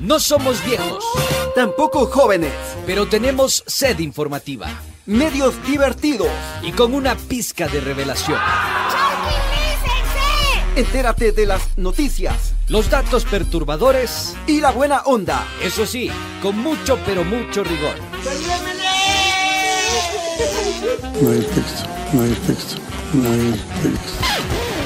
[0.00, 1.04] No somos viejos,
[1.54, 2.52] Tampoco jóvenes.
[2.86, 4.68] pero tenemos sed informativa
[5.06, 6.28] Medios divertidos.
[6.62, 8.38] y con una pizca de revelación.
[10.74, 15.46] Entérate de las noticias Los datos perturbadores, y la buena onda.
[15.62, 16.10] eso sí,
[16.42, 17.94] con mucho pero mucho rigor.
[21.22, 22.76] No hay texto, no hay texto,
[23.14, 23.52] no hay
[23.82, 24.24] texto.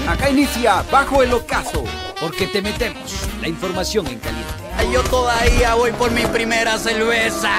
[0.08, 1.84] Acá inicia Bajo el Ocaso.
[2.20, 4.48] Porque te metemos la información en caliente.
[4.76, 7.50] Ay, Yo todavía voy por mi primera cerveza.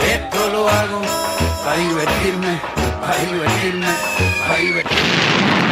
[0.00, 1.00] Esto lo hago
[1.64, 2.60] para divertirme,
[3.00, 3.86] para divertirme,
[4.46, 5.71] para divertirme.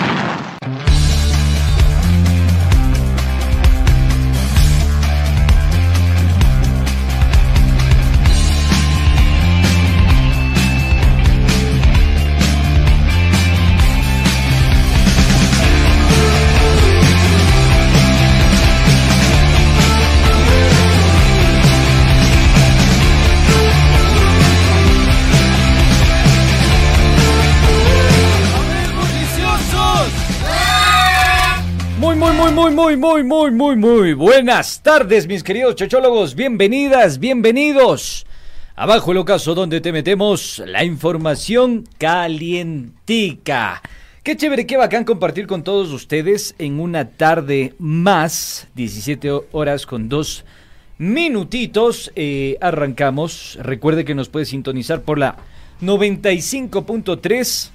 [32.71, 36.37] Muy, muy, muy, muy, muy, muy, buenas tardes, mis queridos chochólogos.
[36.37, 38.27] Bienvenidas, bienvenidos.
[38.77, 43.83] Abajo el ocaso donde te metemos la información calientica.
[44.23, 50.09] Qué chévere, qué bacán compartir con todos ustedes en una tarde más, 17 horas con
[50.09, 50.45] dos
[50.97, 52.13] minutitos.
[52.15, 53.59] Eh, arrancamos.
[53.61, 55.37] Recuerde que nos puede sintonizar por la
[55.83, 57.71] 95.3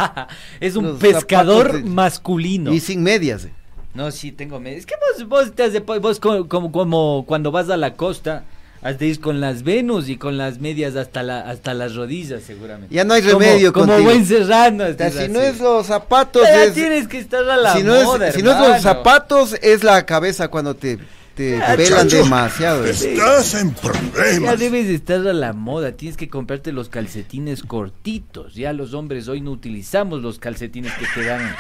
[0.59, 2.73] es un los pescador de- masculino.
[2.73, 3.45] Y sin medias.
[3.45, 3.53] eh.
[3.93, 4.79] No, sí, tengo medias.
[4.81, 7.93] Es que vos, vos, te has de- vos co- como, como cuando vas a la
[7.93, 8.43] costa,
[8.87, 12.43] has de ir con las Venus y con las medias hasta, la, hasta las rodillas,
[12.43, 12.93] seguramente.
[12.93, 14.09] Ya no hay Como- remedio Como, contigo.
[14.11, 14.83] buen serrano.
[14.83, 17.73] O sea, estás si no es los zapatos, Ya es, tienes que estar a la
[17.73, 20.99] si no moda, es, si no es los zapatos, es la cabeza cuando te,
[21.35, 22.17] te Ya, chacho.
[22.17, 22.85] demasiado.
[22.85, 22.91] eh.
[22.91, 24.59] Estás en Ya problemas.
[24.59, 28.53] debes de estar a la moda, tienes que comprarte los calcetines cortitos.
[28.53, 31.55] Ya los hombres hoy no utilizamos los calcetines que te dan.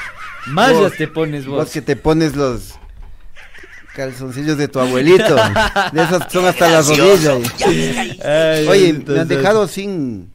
[0.47, 1.57] Mallas te pones vos.
[1.65, 2.75] Vos que te pones los
[3.95, 5.35] calzoncillos de tu abuelito.
[5.93, 7.37] de esos son hasta las rodillas.
[8.67, 10.29] Oye, me han entonces- dejado sin,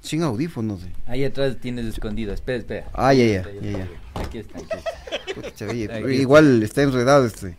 [0.00, 0.82] sin audífonos.
[0.84, 0.92] eh.
[1.06, 2.32] Ahí atrás tienes escondido.
[2.32, 2.86] Espera, espera.
[2.94, 3.88] Ah, ya, ya, ya, ya.
[4.14, 5.40] Aquí está, aquí está.
[5.40, 6.22] Pucha, oye, Ahí pero está.
[6.22, 7.56] igual está enredado este.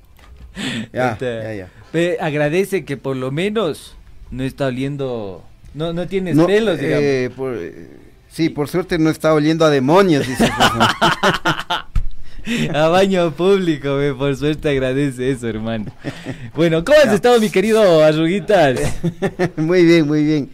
[0.93, 1.25] Ya, Está.
[1.53, 2.25] ya, ya.
[2.25, 3.95] Agradece que por lo menos
[4.31, 5.43] no está oliendo.
[5.73, 7.03] No, no tienes No, pelos, digamos.
[7.03, 7.89] eh, por- eh,
[8.29, 10.47] sí, por suerte no está oliendo a demonios, dice.
[12.73, 15.91] A baño público, por suerte agradece eso, hermano.
[16.55, 18.79] Bueno, ¿cómo has estado, mi querido Arruguitas?
[19.55, 20.49] muy bien, muy bien.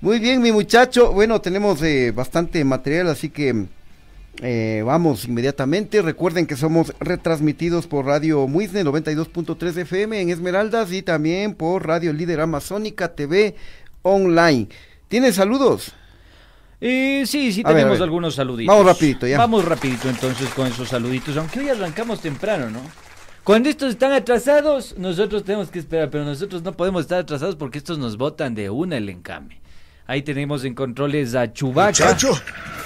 [0.00, 1.12] Muy bien, mi muchacho.
[1.12, 3.66] Bueno, tenemos eh, bastante material, así que
[4.42, 6.02] eh, vamos inmediatamente.
[6.02, 12.12] Recuerden que somos retransmitidos por Radio Muisne 92.3 FM en Esmeraldas y también por Radio
[12.12, 13.54] Líder Amazónica TV
[14.02, 14.68] Online.
[15.08, 15.94] ¿Tienes saludos?
[16.86, 18.02] Eh, sí, sí A ver, tenemos a ver.
[18.02, 18.74] algunos saluditos.
[18.76, 19.38] Vamos rapidito, ya.
[19.38, 22.80] Vamos rapidito entonces con esos saluditos, aunque hoy arrancamos temprano, ¿no?
[23.42, 27.78] Cuando estos están atrasados, nosotros tenemos que esperar, pero nosotros no podemos estar atrasados porque
[27.78, 29.60] estos nos botan de una el encame.
[30.06, 31.88] Ahí tenemos en controles a Chubaca.
[32.04, 32.38] Muchacho,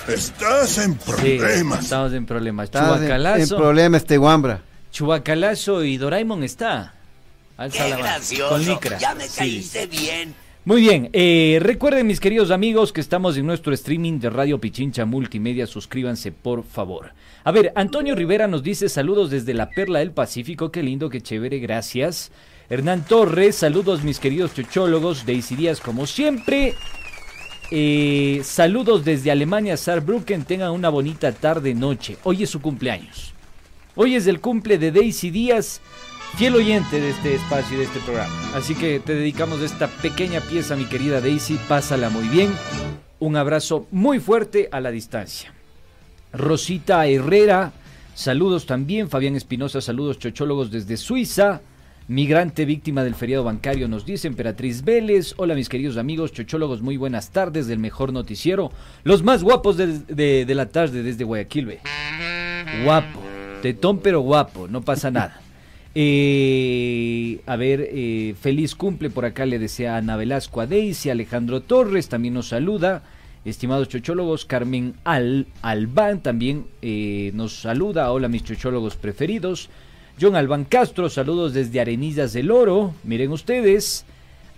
[0.07, 1.81] estás en Sí, problemas.
[1.85, 2.65] estamos en problemas.
[2.67, 4.63] Estás en, en Chubacalazo, problema este guambra.
[4.93, 6.95] Chubacalazo y Doraemon está.
[7.57, 8.49] Alza Qué gracioso.
[8.51, 8.99] Con licra.
[8.99, 9.39] Ya me Sí.
[9.39, 10.35] caíste bien.
[10.69, 15.07] Muy bien, eh, recuerden mis queridos amigos que estamos en nuestro streaming de Radio Pichincha
[15.07, 17.15] Multimedia, suscríbanse por favor.
[17.43, 21.23] A ver, Antonio Rivera nos dice saludos desde la Perla del Pacífico, qué lindo, qué
[21.23, 22.33] chévere, gracias.
[22.69, 26.75] Hernán Torres, saludos mis queridos chochólogos, Daisy Díaz como siempre.
[27.71, 30.45] Eh, saludos desde Alemania, Saarbrücken.
[30.45, 32.19] Tengan una bonita tarde-noche.
[32.25, 33.33] Hoy es su cumpleaños.
[34.01, 35.81] Hoy es el cumple de Daisy Díaz,
[36.37, 38.33] fiel oyente de este espacio y de este programa.
[38.55, 41.59] Así que te dedicamos esta pequeña pieza, mi querida Daisy.
[41.69, 42.51] Pásala muy bien.
[43.19, 45.53] Un abrazo muy fuerte a la distancia.
[46.33, 47.73] Rosita Herrera,
[48.15, 49.09] saludos también.
[49.09, 51.61] Fabián Espinosa, saludos chochólogos desde Suiza.
[52.07, 55.35] Migrante víctima del feriado bancario nos dice Emperatriz Vélez.
[55.37, 58.71] Hola mis queridos amigos chochólogos, muy buenas tardes del mejor noticiero.
[59.05, 59.99] Los más guapos de,
[60.47, 61.79] de- la tarde desde Guayaquil.
[62.85, 63.21] Guapo,
[63.61, 65.43] tetón pero guapo, no pasa nada.
[65.95, 71.63] Eh, a ver, eh, feliz cumple por acá le desea Ana Velasco a Daisy, Alejandro
[71.63, 73.03] Torres también nos saluda.
[73.45, 78.13] Estimados chochólogos, Carmen Al Albán también eh, nos saluda.
[78.13, 79.71] Hola mis chochólogos preferidos.
[80.21, 82.95] John Albán Castro, saludos desde Arenillas del Oro.
[83.05, 84.05] Miren ustedes.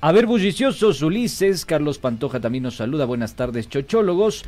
[0.03, 3.05] A ver, bulliciosos, Ulises, Carlos Pantoja también nos saluda.
[3.05, 4.45] Buenas tardes, chochólogos.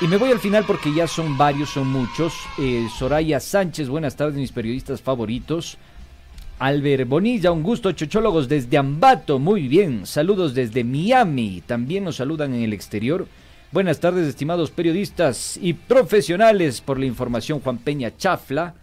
[0.00, 2.34] Y me voy al final porque ya son varios, son muchos.
[2.98, 5.78] Soraya Sánchez, buenas tardes, mis periodistas favoritos.
[6.58, 10.06] Albert Bonilla, un gusto, chochólogos desde Ambato, muy bien.
[10.06, 13.26] Saludos desde Miami, también nos saludan en el exterior.
[13.72, 18.74] Buenas tardes, estimados periodistas y profesionales por la información, Juan Peña Chafla.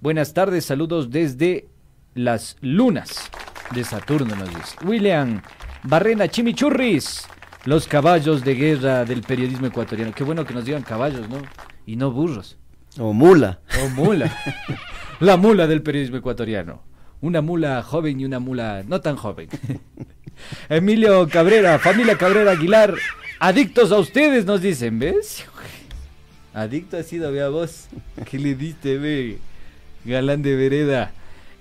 [0.00, 1.68] Buenas tardes, saludos desde
[2.14, 3.30] las lunas
[3.72, 4.76] de Saturno, nos dice.
[4.84, 5.40] William
[5.84, 7.28] Barrena Chimichurris,
[7.64, 10.12] los caballos de guerra del periodismo ecuatoriano.
[10.12, 11.42] Qué bueno que nos digan caballos, ¿no?
[11.86, 12.58] Y no burros.
[12.98, 13.60] O mula.
[13.84, 14.36] O mula.
[15.20, 16.89] La mula del periodismo ecuatoriano.
[17.22, 19.48] Una mula joven y una mula no tan joven.
[20.68, 22.94] Emilio Cabrera, familia Cabrera Aguilar,
[23.38, 25.44] adictos a ustedes, nos dicen, ¿ves?
[26.54, 27.86] Adicto ha sido, vea vos.
[28.30, 29.38] ¿Qué le diste, ve?
[30.04, 31.12] Galán de vereda.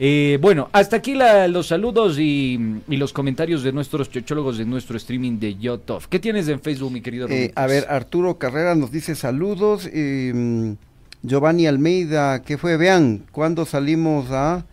[0.01, 4.63] Eh, bueno, hasta aquí la- los saludos y, y los comentarios de nuestros chochólogos de
[4.65, 6.07] nuestro streaming de Yotov.
[6.07, 9.89] ¿Qué tienes en Facebook, mi querido Eh, a ver, Arturo Carrera nos dice saludos.
[9.91, 10.71] eh, mm,
[11.21, 12.77] Giovanni Almeida, ¿qué fue?
[12.77, 14.65] Vean, ¿cuándo salimos a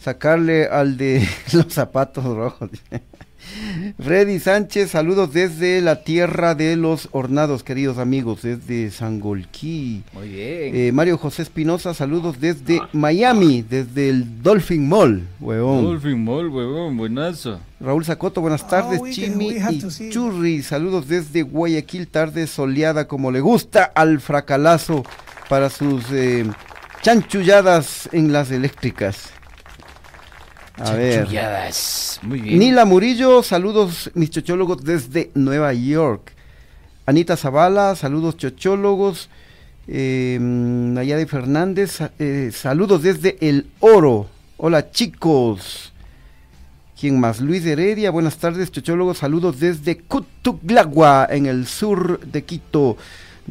[0.00, 2.70] sacarle al de los zapatos rojos?
[3.98, 10.02] Freddy Sánchez, saludos desde la tierra de los hornados, queridos amigos, desde Sangolquí.
[10.12, 10.76] Muy bien.
[10.76, 15.84] Eh, Mario José Espinosa, saludos desde Miami, desde el Dolphin Mall, huevón.
[15.84, 17.58] Dolphin Mall, huevón, buenazo.
[17.80, 20.10] Raúl Zacoto, buenas tardes, we can- Chimi y.
[20.10, 25.02] Churri, saludos desde Guayaquil, tarde soleada como le gusta al fracalazo
[25.48, 26.44] para sus eh,
[27.02, 29.30] chanchulladas en las eléctricas.
[30.80, 31.20] A ver.
[31.20, 32.20] Chanchulladas.
[32.22, 32.58] Muy bien.
[32.58, 36.32] Nila Murillo, saludos mis chochólogos desde Nueva York.
[37.06, 39.28] Anita Zavala, saludos chochólogos.
[39.88, 44.28] Eh, Nayade Fernández, eh, saludos desde El Oro.
[44.56, 45.92] Hola chicos.
[46.98, 47.40] ¿Quién más?
[47.40, 52.96] Luis Heredia, buenas tardes chochólogos, saludos desde Cutuglagua, en el sur de Quito.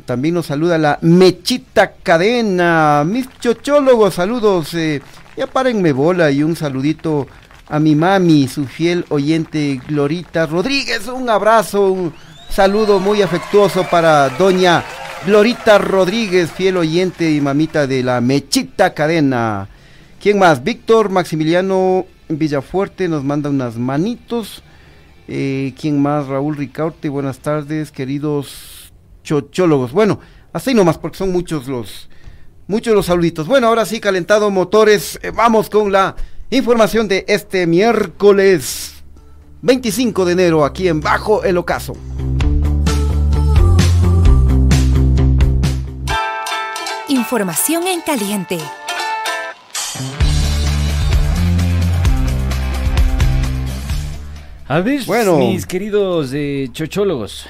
[0.05, 3.03] También nos saluda la Mechita Cadena.
[3.05, 4.73] Mis chochólogos, saludos.
[4.75, 5.01] eh,
[5.39, 7.25] ya párenme bola y un saludito
[7.69, 11.07] a mi mami, su fiel oyente Glorita Rodríguez.
[11.07, 12.13] Un abrazo, un
[12.49, 14.83] saludo muy afectuoso para doña
[15.25, 19.69] Glorita Rodríguez, fiel oyente y mamita de la Mechita Cadena.
[20.21, 20.61] ¿Quién más?
[20.61, 24.61] Víctor Maximiliano Villafuerte nos manda unas manitos.
[25.29, 26.27] Eh, ¿Quién más?
[26.27, 28.91] Raúl Ricaurte, buenas tardes, queridos
[29.23, 29.93] chochólogos.
[29.93, 30.19] Bueno,
[30.51, 32.09] así nomás, porque son muchos los,
[32.69, 33.47] muchos los saluditos.
[33.47, 36.15] Bueno, ahora sí, calentado motores, eh, vamos con la
[36.51, 38.93] información de este miércoles
[39.63, 41.93] 25 de enero, aquí en Bajo el Ocaso.
[47.07, 48.57] Información en caliente.
[54.67, 55.37] A ver, Bueno.
[55.37, 57.47] mis queridos eh, chochólogos.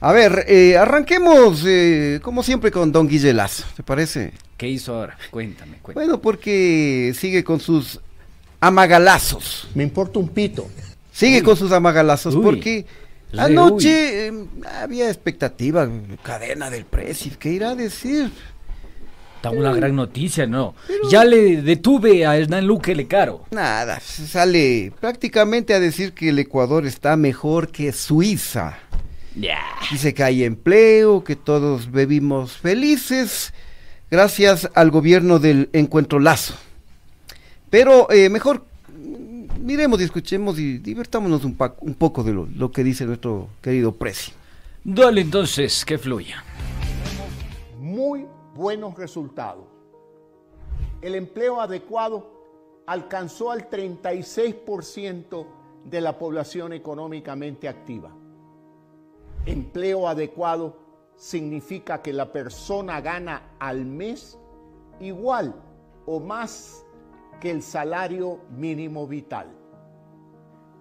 [0.00, 4.32] A ver, eh, arranquemos eh, como siempre con Don Guille Lazo, ¿te parece?
[4.62, 5.18] ¿Qué hizo ahora?
[5.32, 6.06] Cuéntame, cuéntame.
[6.06, 7.98] Bueno, porque sigue con sus
[8.60, 9.66] amagalazos.
[9.74, 10.68] Me importa un pito.
[11.10, 12.44] Sigue con sus amagalazos Uy.
[12.44, 12.86] porque
[13.36, 14.32] anoche eh,
[14.80, 15.90] había expectativa,
[16.22, 18.30] cadena del precio, ¿qué irá a decir?
[19.34, 20.76] Está una gran noticia, ¿no?
[21.10, 23.44] Ya le detuve a Hernán Luque Lecaro.
[23.50, 28.78] Nada, sale prácticamente a decir que el Ecuador está mejor que Suiza.
[29.34, 29.58] Ya.
[29.90, 33.52] Dice que hay empleo, que todos vivimos felices
[34.12, 36.52] gracias al gobierno del encuentro Lazo.
[37.70, 38.62] Pero eh, mejor
[39.58, 43.48] miremos y escuchemos y divertámonos un, pa- un poco de lo, lo que dice nuestro
[43.62, 44.32] querido Presi.
[44.84, 46.44] Dale entonces, que fluya.
[47.80, 49.64] muy buenos resultados.
[51.00, 55.46] El empleo adecuado alcanzó al 36%
[55.86, 58.10] de la población económicamente activa.
[59.46, 60.76] Empleo adecuado
[61.22, 64.36] significa que la persona gana al mes
[64.98, 65.54] igual
[66.04, 66.84] o más
[67.40, 69.46] que el salario mínimo vital.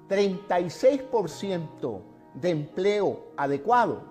[0.10, 2.02] 36%
[2.34, 4.02] de empleo adecuado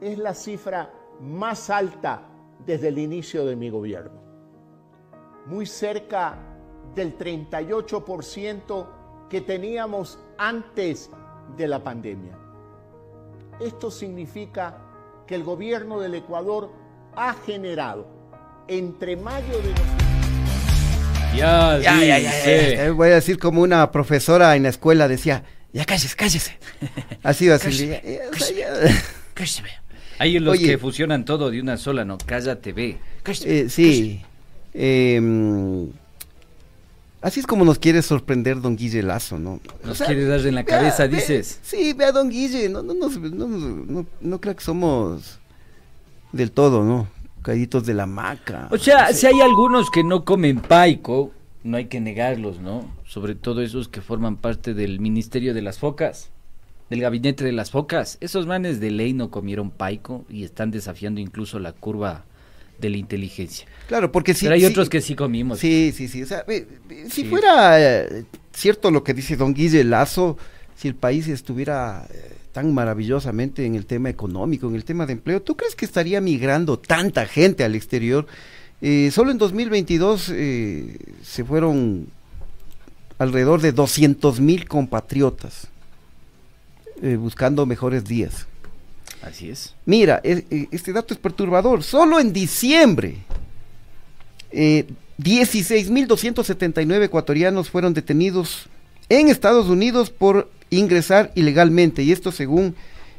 [0.00, 2.28] es la cifra más alta
[2.64, 4.22] desde el inicio de mi gobierno.
[5.46, 6.38] Muy cerca
[6.94, 8.86] del 38%
[9.28, 11.10] que teníamos antes
[11.56, 12.38] de la pandemia.
[13.58, 14.91] Esto significa
[15.26, 16.70] que el gobierno del Ecuador
[17.14, 18.06] ha generado
[18.68, 19.72] entre mayo de...
[21.36, 22.92] Ya, Ya, ya, ya, ya, ya.
[22.92, 26.58] Voy a decir como una profesora en la escuela decía, ya cállese, cállese.
[27.22, 28.00] Así va a ya.
[30.18, 30.66] Hay los Oye.
[30.66, 32.98] que fusionan todo de una sola, no, cállate, ve.
[33.44, 34.22] Eh, sí.
[34.74, 35.20] Eh,
[37.22, 39.60] así es como nos quiere sorprender don Guille Lazo, ¿no?
[39.84, 41.58] Nos quiere dar en la cabeza, dices.
[41.62, 45.38] sí, ve a don Guille, no, no, nos- no, no, no creo que somos
[46.32, 47.08] del todo, ¿no?
[47.42, 48.68] Caíditos de la maca.
[48.70, 49.14] O sea, No sé.
[49.14, 51.32] si hay algunos que no comen paico,
[51.64, 52.86] no hay que negarlos, ¿no?
[53.06, 56.30] Sobre todo esos que forman parte del Ministerio de las Focas,
[56.90, 58.18] del Gabinete de las Focas.
[58.20, 62.24] Esos manes de ley no comieron paico y están desafiando incluso la curva
[62.82, 63.66] de la inteligencia.
[63.88, 64.44] Claro, porque sí.
[64.44, 65.58] Pero hay otros que sí comimos.
[65.60, 66.22] Sí, sí, sí.
[66.22, 67.24] O sea, si Sí.
[67.24, 70.36] fuera eh, cierto lo que dice don Guille Lazo,
[70.76, 75.12] si el país estuviera eh, tan maravillosamente en el tema económico, en el tema de
[75.14, 78.26] empleo, ¿tú crees que estaría migrando tanta gente al exterior?
[78.82, 82.08] Eh, solo en 2022 eh, se fueron
[83.18, 85.68] alrededor de 200 mil compatriotas
[87.18, 88.46] buscando mejores días.
[89.22, 89.74] Así es.
[89.86, 91.82] Mira, e- este dato es perturbador.
[91.82, 93.18] Solo en diciembre,
[94.50, 94.86] eh,
[95.18, 98.68] 16.279 ecuatorianos fueron detenidos
[99.08, 102.02] en Estados Unidos por ingresar ilegalmente.
[102.02, 102.74] Y esto según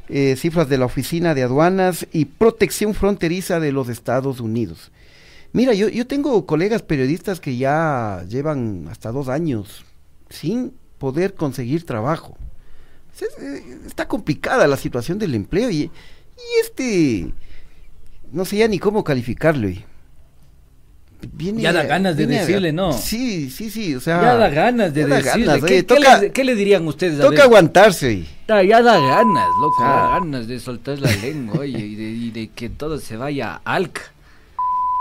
[0.09, 4.91] eh, cifras de la Oficina de Aduanas y Protección Fronteriza de los Estados Unidos.
[5.53, 9.85] Mira, yo tengo colegas periodistas que ya llevan hasta dos años
[10.29, 12.35] sin poder conseguir trabajo.
[13.15, 15.91] Es- es- Está complicada la situación del empleo y, y
[16.61, 17.31] este,
[18.31, 19.69] no sé ya ni cómo calificarlo.
[19.69, 19.83] y
[21.31, 22.91] viene Ya da ganas de viene a- decirle, ¿no?
[22.93, 24.21] Sí, sí, sí, o sea.
[24.21, 25.45] Ya da ganas de ya da decirle.
[25.45, 27.19] ganas, ¿Qué, oye, qué toca, le, qué le dirían ustedes?
[27.19, 27.41] A toca ver?
[27.43, 28.25] aguantarse.
[28.47, 29.89] Da- Ya da ganas, loco, Ah.
[30.13, 33.61] da ganas de soltar la lengua, oye, y de, y de que todo se vaya
[33.63, 34.01] alca.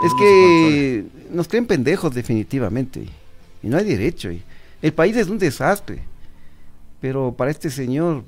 [0.04, 3.06] Es que nos creen pendejos definitivamente.
[3.62, 4.30] Y no hay derecho.
[4.30, 4.42] y
[4.80, 6.02] El país es un desastre.
[7.02, 8.24] Pero para este señor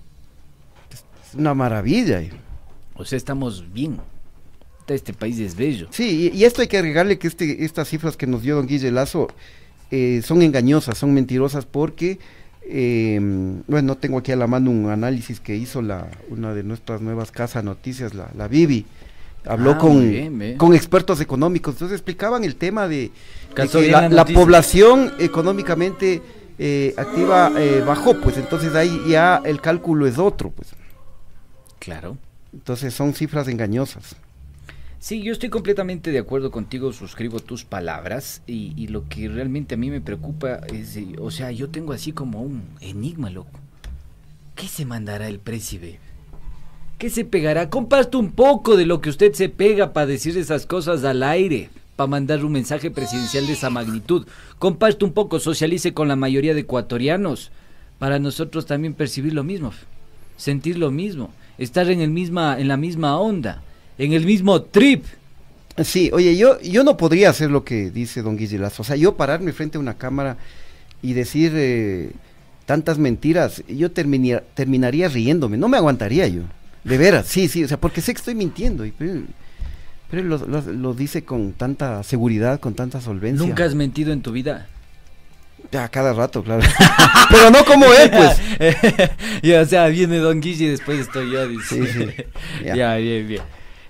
[0.93, 2.23] es una maravilla.
[2.97, 3.99] O sea, estamos bien.
[4.87, 5.89] Este país es bello.
[5.91, 8.67] Sí, y, y esto hay que agregarle que este, estas cifras que nos dio don
[8.67, 9.29] Guille Lazo
[9.91, 12.19] eh, son engañosas, son mentirosas porque,
[12.63, 13.19] eh,
[13.69, 17.31] bueno, tengo aquí a la mano un análisis que hizo la, una de nuestras nuevas
[17.31, 18.87] casas noticias, la, la Bibi.
[19.47, 23.13] Habló Ah, con, bien, con expertos económicos, entonces explicaban el tema de,
[23.55, 26.23] que la, población económicamente
[26.59, 30.69] eh, activa eh, bajó, pues entonces ahí ya el cálculo es otro, pues.
[31.79, 32.17] Claro.
[32.53, 34.17] Entonces son cifras engañosas.
[34.99, 39.75] Sí, yo estoy completamente de acuerdo contigo, suscribo tus palabras y, y lo que realmente
[39.75, 43.61] a mí me preocupa es, eh, o sea, yo tengo así como un enigma, loco.
[44.55, 45.99] ¿Qué se mandará el príncipe?
[46.97, 47.69] ¿Qué se pegará?
[47.69, 51.69] Comparte un poco de lo que usted se pega para decir esas cosas al aire,
[51.97, 54.27] para mandar un mensaje presidencial de esa magnitud.
[54.59, 57.51] Comparte un poco, socialice con la mayoría de ecuatorianos,
[57.99, 59.73] para nosotros también percibir lo mismo,
[60.37, 63.63] sentir lo mismo, estar en, el misma, en la misma onda,
[63.99, 65.05] en el mismo trip.
[65.83, 68.83] Sí, oye, yo, yo no podría hacer lo que dice don Guille Lazo.
[68.83, 70.37] O sea, yo pararme frente a una cámara
[71.03, 72.13] y decir eh,
[72.67, 76.43] tantas mentiras, yo terminaría riéndome, no me aguantaría yo.
[76.85, 78.85] De veras, sí, sí, o sea, porque sé que estoy mintiendo.
[78.85, 78.93] y-
[80.11, 83.47] pero lo, lo- lo dice con tanta seguridad, con tanta solvencia.
[83.47, 84.69] ¿Nunca has mentido en tu vida?
[85.73, 86.63] Ya, cada rato, claro.
[87.31, 89.11] pero no como él, pues.
[89.43, 91.87] ya, o sea, viene Don Guille y después estoy yo, dice.
[91.87, 92.25] Sí, sí.
[92.65, 92.97] Ya, Ya.
[92.97, 93.43] bien, bien.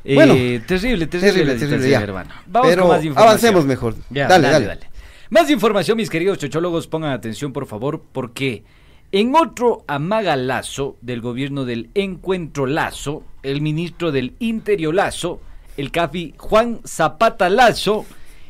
[0.05, 0.35] Eh, Bueno,
[0.67, 2.01] terrible, terrible, terrible, terrible, ya.
[2.01, 2.31] hermano.
[2.47, 3.29] Vamos Pero con más información.
[3.29, 3.95] avancemos mejor.
[4.11, 4.81] Ya, Dale, dale, dale.
[4.81, 4.95] dale.
[5.31, 8.63] Más información, mis queridos chochólogos, pongan atención, por favor, porque
[9.11, 15.41] en otro amagalazo del gobierno del Encuentro Lazo, el ministro del Interior Lazo,
[15.77, 18.05] el CAFI Juan Zapata Lazo,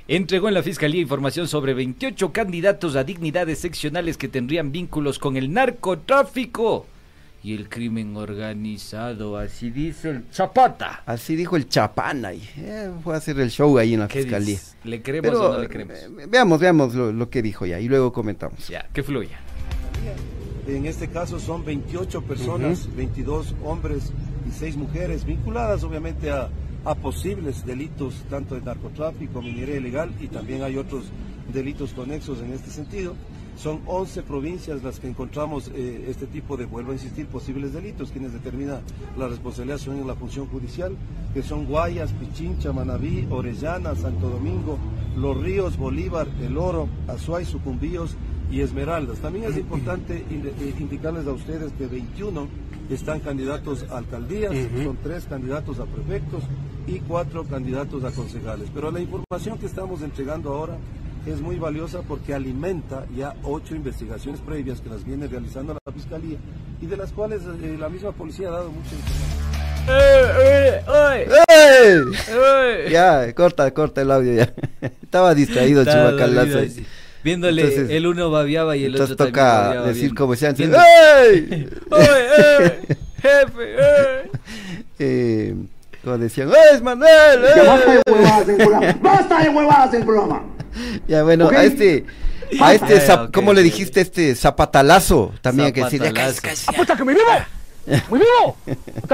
[0.08, 5.36] entregó en la Fiscalía información sobre 28 candidatos a dignidades seccionales que tendrían vínculos con
[5.36, 6.86] el narcotráfico
[7.42, 11.02] y el crimen organizado, así dice el Zapata.
[11.04, 12.42] Así dijo el Chapán ahí.
[12.56, 14.46] Eh, fue a hacer el show ahí en la ¿Qué fiscalía.
[14.54, 14.76] dices?
[14.84, 15.94] ¿Le creemos Pero o no le creemos?
[15.96, 18.66] eh, veamos, veamos lo, lo que dijo ya y luego comentamos.
[18.68, 19.38] Ya, que fluya.
[20.66, 24.12] En este caso son 28 personas, 22 hombres
[24.44, 26.48] 26 mujeres vinculadas obviamente a,
[26.84, 31.04] a posibles delitos tanto de narcotráfico, minería ilegal y también hay otros
[31.52, 33.14] delitos conexos en este sentido.
[33.56, 38.10] Son 11 provincias las que encontramos eh, este tipo de, vuelvo a insistir, posibles delitos.
[38.10, 38.80] Quienes determinan
[39.16, 40.96] la responsabilidad son en la función judicial,
[41.32, 44.76] que son Guayas, Pichincha, Manabí, Orellana, Santo Domingo,
[45.16, 48.16] Los Ríos, Bolívar, El Oro, Azuay, Sucumbíos
[48.50, 49.18] y Esmeraldas.
[49.20, 52.48] También es importante eh, indicarles a ustedes que 21
[52.90, 54.52] están candidatos a alcaldías,
[54.84, 56.42] son tres candidatos a prefectos
[56.86, 58.68] y cuatro candidatos a concejales.
[58.74, 60.76] Pero la información que estamos entregando ahora
[61.26, 66.38] es muy valiosa porque alimenta ya ocho investigaciones previas que las viene realizando la Fiscalía
[66.80, 69.54] y de las cuales eh, la misma policía ha dado mucha información.
[72.90, 74.52] Ya, corta, corta el audio ya.
[75.02, 76.60] Estaba distraído Chubacalazo.
[77.22, 80.58] Viéndole, el uno babiaba y el otro también toca decir como se ¡Ey!
[80.60, 81.68] ¡Ey!
[83.22, 83.76] ¡Jefe!
[83.76, 84.30] ¡Ey!
[85.00, 85.56] Eh,
[86.04, 87.42] como decían, ¡Es Manuel!
[87.66, 88.98] ¡Basta de huevadas en programa!
[89.00, 90.42] ¡Basta de huevadas en programa!
[91.08, 92.04] Ya, bueno, a este,
[92.60, 93.00] a este,
[93.32, 95.32] ¿cómo le dijiste este zapatalazo?
[95.40, 96.12] También que decirle,
[96.66, 97.26] ¡Apuesta que me vivo!
[98.08, 98.56] ¡Muy vivo!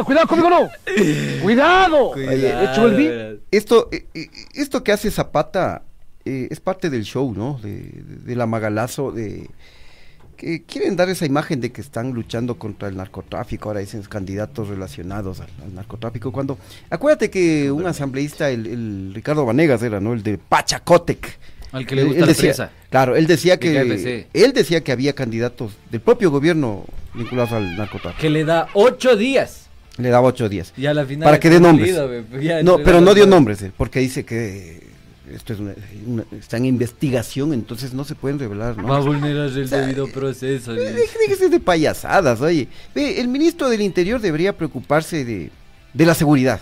[0.05, 0.69] ¡Cuidado conmigo, no!
[1.43, 2.13] ¡Cuidado!
[2.13, 2.87] Cuidado.
[2.87, 5.83] el esto, eh, eh, esto que hace Zapata
[6.25, 7.59] eh, es parte del show, ¿no?
[7.63, 7.93] De,
[8.25, 9.49] de, la Magalazo, de
[10.41, 14.69] que quieren dar esa imagen de que están luchando contra el narcotráfico, ahora dicen candidatos
[14.69, 20.15] relacionados al, al narcotráfico, cuando, acuérdate que un asambleísta, el, el, Ricardo Vanegas era, ¿no?
[20.15, 21.39] El de Pachacotec.
[21.73, 22.71] Al que le gusta él, decía, presa.
[22.89, 28.21] Claro, él decía que él decía que había candidatos del propio gobierno vinculados al narcotráfico.
[28.21, 29.69] Que le da ocho días.
[29.99, 30.73] Le daba ocho días.
[30.77, 31.95] Y a la final para que dé nombres.
[32.65, 34.90] no, pero no dio nombres, porque dice que
[35.35, 35.75] esto es una,
[36.07, 38.77] una, está en investigación, entonces no se pueden revelar.
[38.77, 38.89] ¿no?
[38.89, 40.73] Va a vulnerar el o sea, debido proceso.
[40.73, 42.69] Déjese de payasadas, oye.
[42.95, 45.51] Ve, el ministro del Interior debería preocuparse de,
[45.95, 46.61] de la seguridad.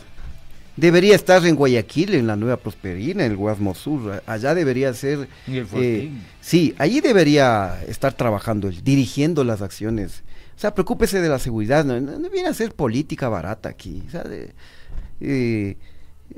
[0.78, 4.22] Debería estar en Guayaquil, en la Nueva Prosperina, en el Guasmosur.
[4.26, 5.28] Allá debería ser.
[5.48, 10.22] Eh, sí, allí debería estar trabajando, dirigiendo las acciones.
[10.56, 11.84] O sea, preocúpese de la seguridad.
[11.84, 14.04] No, no, no viene a ser política barata aquí.
[14.06, 14.54] O sea, de,
[15.20, 15.76] eh,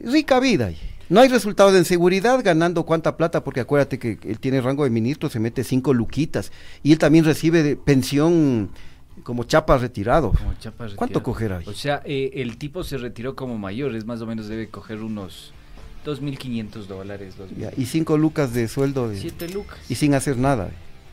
[0.05, 0.71] rica vida.
[1.11, 4.91] No hay resultados en seguridad ganando cuánta plata, porque acuérdate que él tiene rango de
[4.91, 6.53] ministro, se mete cinco luquitas.
[6.85, 8.71] Y él también recibe de pensión
[9.25, 10.31] como chapa retirado.
[10.31, 10.97] Como chapa retirado.
[10.97, 11.65] ¿Cuánto cogerá ahí?
[11.67, 15.03] O sea, eh, el tipo se retiró como mayor, es más o menos debe coger
[15.03, 15.53] unos
[16.07, 17.35] 2.500 dólares.
[17.59, 19.09] Ya, y cinco lucas de sueldo.
[19.09, 19.79] De, Siete lucas.
[19.89, 20.71] Y sin hacer nada.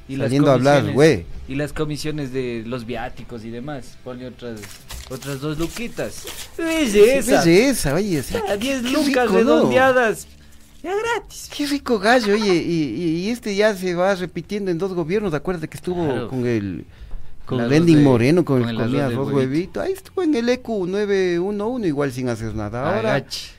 [0.08, 1.26] Y saliendo a hablar, güey.
[1.48, 3.98] Y las comisiones de los viáticos y demás.
[4.04, 4.60] Ponle otras
[5.10, 6.26] otras dos luquitas.
[6.58, 7.44] Belleza.
[7.44, 8.24] Belleza, oye.
[8.24, 10.28] Sí, a 10 lucas redondeadas.
[10.84, 11.50] Ya gratis.
[11.56, 12.56] Qué rico gallo, oye.
[12.56, 15.34] Y, y, este ya se va repitiendo en dos gobiernos.
[15.34, 16.30] Acuérdate que estuvo claro.
[16.30, 16.86] con el.
[17.46, 19.80] Con Lending Moreno, con, con el comía arroz huevito.
[19.80, 22.96] Ahí estuvo en el EQ 911, igual sin hacer nada.
[22.96, 23.52] Ahora, Agache.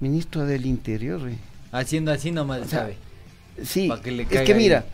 [0.00, 1.36] ministro del Interior, güey.
[1.70, 2.96] Haciendo así nomás, o sea, ¿sabe?
[3.62, 4.84] Sí, que es que mira.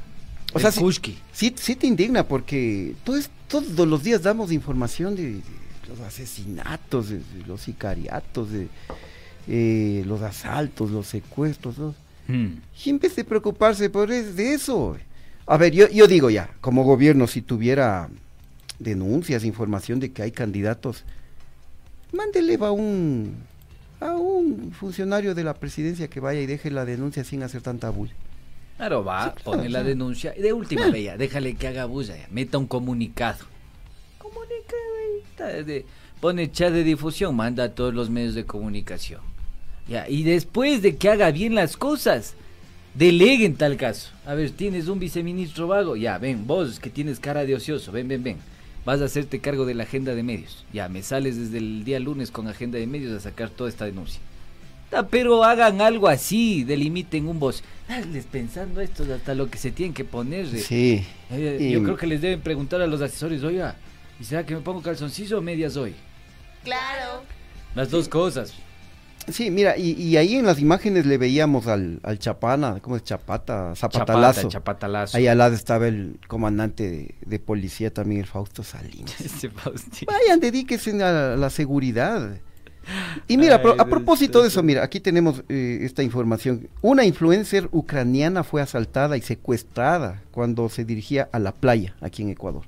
[0.52, 1.18] O sea, sí, Kushki.
[1.32, 5.42] sí, sí, te indigna porque todo, todos los días damos información de, de
[5.88, 8.68] los asesinatos, de, de los sicariatos, de
[9.48, 11.78] eh, los asaltos, los secuestros.
[11.78, 11.94] ¿no?
[12.28, 12.60] Hmm.
[12.84, 14.96] Y en vez de preocuparse por es, de eso.
[15.46, 18.08] A ver, yo, yo digo ya, como gobierno, si tuviera
[18.78, 21.04] denuncias, información de que hay candidatos,
[22.12, 23.34] mándele a un,
[24.00, 27.90] a un funcionario de la presidencia que vaya y deje la denuncia sin hacer tanta
[27.90, 28.14] bulla.
[28.80, 32.26] Claro, va, pone la denuncia y de última vez ya, déjale que haga bulla, ya,
[32.30, 33.44] meta un comunicado.
[34.16, 35.84] Comunicado, de,
[36.18, 39.20] pone chat de difusión, manda a todos los medios de comunicación.
[39.86, 42.36] Ya, y después de que haga bien las cosas,
[42.94, 44.12] delegue en tal caso.
[44.24, 48.08] A ver, tienes un viceministro vago, ya, ven, vos que tienes cara de ocioso, ven,
[48.08, 48.38] ven, ven.
[48.86, 50.64] Vas a hacerte cargo de la agenda de medios.
[50.72, 53.84] Ya, me sales desde el día lunes con agenda de medios a sacar toda esta
[53.84, 54.22] denuncia.
[55.10, 57.62] Pero hagan algo así, delimiten un voz.
[57.88, 60.46] Darles pensando esto hasta lo que se tienen que poner.
[60.48, 61.04] Sí.
[61.30, 63.76] Eh, yo creo que les deben preguntar a los asesores, oiga,
[64.18, 65.94] ¿y será que me pongo calzoncillo o medias hoy?
[66.64, 67.22] Claro.
[67.74, 68.52] Las dos cosas.
[69.28, 73.04] Sí, mira, y, y, ahí en las imágenes le veíamos al, al Chapana, ¿cómo es
[73.04, 73.74] Chapata?
[73.76, 74.40] Zapatalazo.
[74.40, 75.16] Chapata, chapatalazo.
[75.16, 79.20] Ahí al lado estaba el comandante de, de policía también, el Fausto Salinas.
[79.20, 80.06] Ese Fausto.
[80.06, 82.40] Vayan, dedíquense a la seguridad.
[83.28, 86.68] Y mira, Ay, a propósito de eso, mira, aquí tenemos eh, esta información.
[86.82, 92.30] Una influencer ucraniana fue asaltada y secuestrada cuando se dirigía a la playa aquí en
[92.30, 92.62] Ecuador.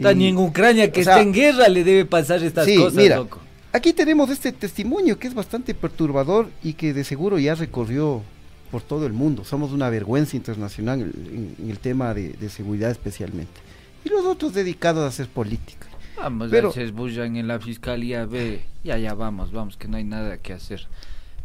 [0.00, 2.94] Tan y, en Ucrania que está sea, en guerra le debe pasar estas sí, cosas,
[2.94, 3.40] mira, loco.
[3.72, 8.22] Aquí tenemos este testimonio que es bastante perturbador y que de seguro ya recorrió
[8.70, 9.44] por todo el mundo.
[9.44, 13.60] Somos una vergüenza internacional en, en el tema de, de seguridad especialmente.
[14.04, 15.86] Y los otros dedicados a hacer política.
[16.16, 18.62] Vamos, Pero- se esbullan en la fiscalía, ve.
[18.82, 20.86] Ya, ya, vamos, vamos, que no hay nada que hacer.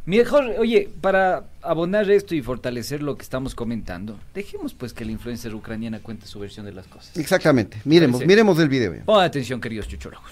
[0.06, 5.12] Mejor, oye, para abonar esto y fortalecer lo que estamos comentando, dejemos pues que la
[5.12, 7.16] influencer ucraniana cuente su versión de las cosas.
[7.18, 7.78] Exactamente.
[7.86, 8.94] Miremos, Parece- miremos el video.
[9.06, 10.32] Pongan atención, queridos chuchólogos.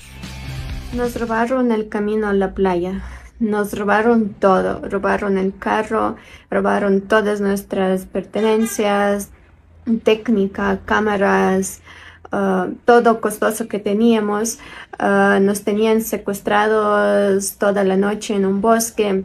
[0.96, 3.04] Nos robaron el camino a la playa.
[3.40, 4.80] Nos robaron todo.
[4.90, 6.16] Robaron el carro,
[6.50, 9.30] robaron todas nuestras pertenencias,
[10.04, 11.82] técnica, cámaras,
[12.32, 14.60] ah, todo costoso que teníamos.
[15.00, 19.24] Ah, nos tenían secuestrados toda la noche en un bosque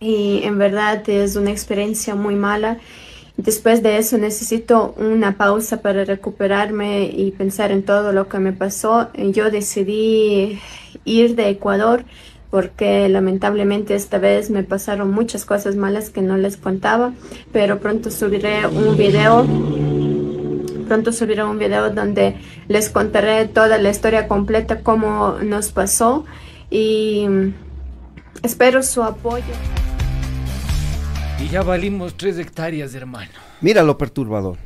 [0.00, 2.78] y en verdad es una experiencia muy mala.
[3.36, 8.52] Después de eso necesito una pausa para recuperarme y pensar en todo lo que me
[8.52, 9.08] pasó.
[9.14, 10.60] Yo decidí
[11.04, 12.04] ir de Ecuador
[12.50, 17.14] porque lamentablemente esta vez me pasaron muchas cosas malas que no les contaba,
[17.50, 19.46] pero pronto subiré un video
[20.92, 22.36] pronto subiré un video donde
[22.68, 26.26] les contaré toda la historia completa, cómo nos pasó
[26.70, 27.26] y
[28.42, 29.54] espero su apoyo.
[31.42, 33.30] Y ya valimos tres hectáreas, hermano.
[33.62, 34.58] Mira lo perturbador.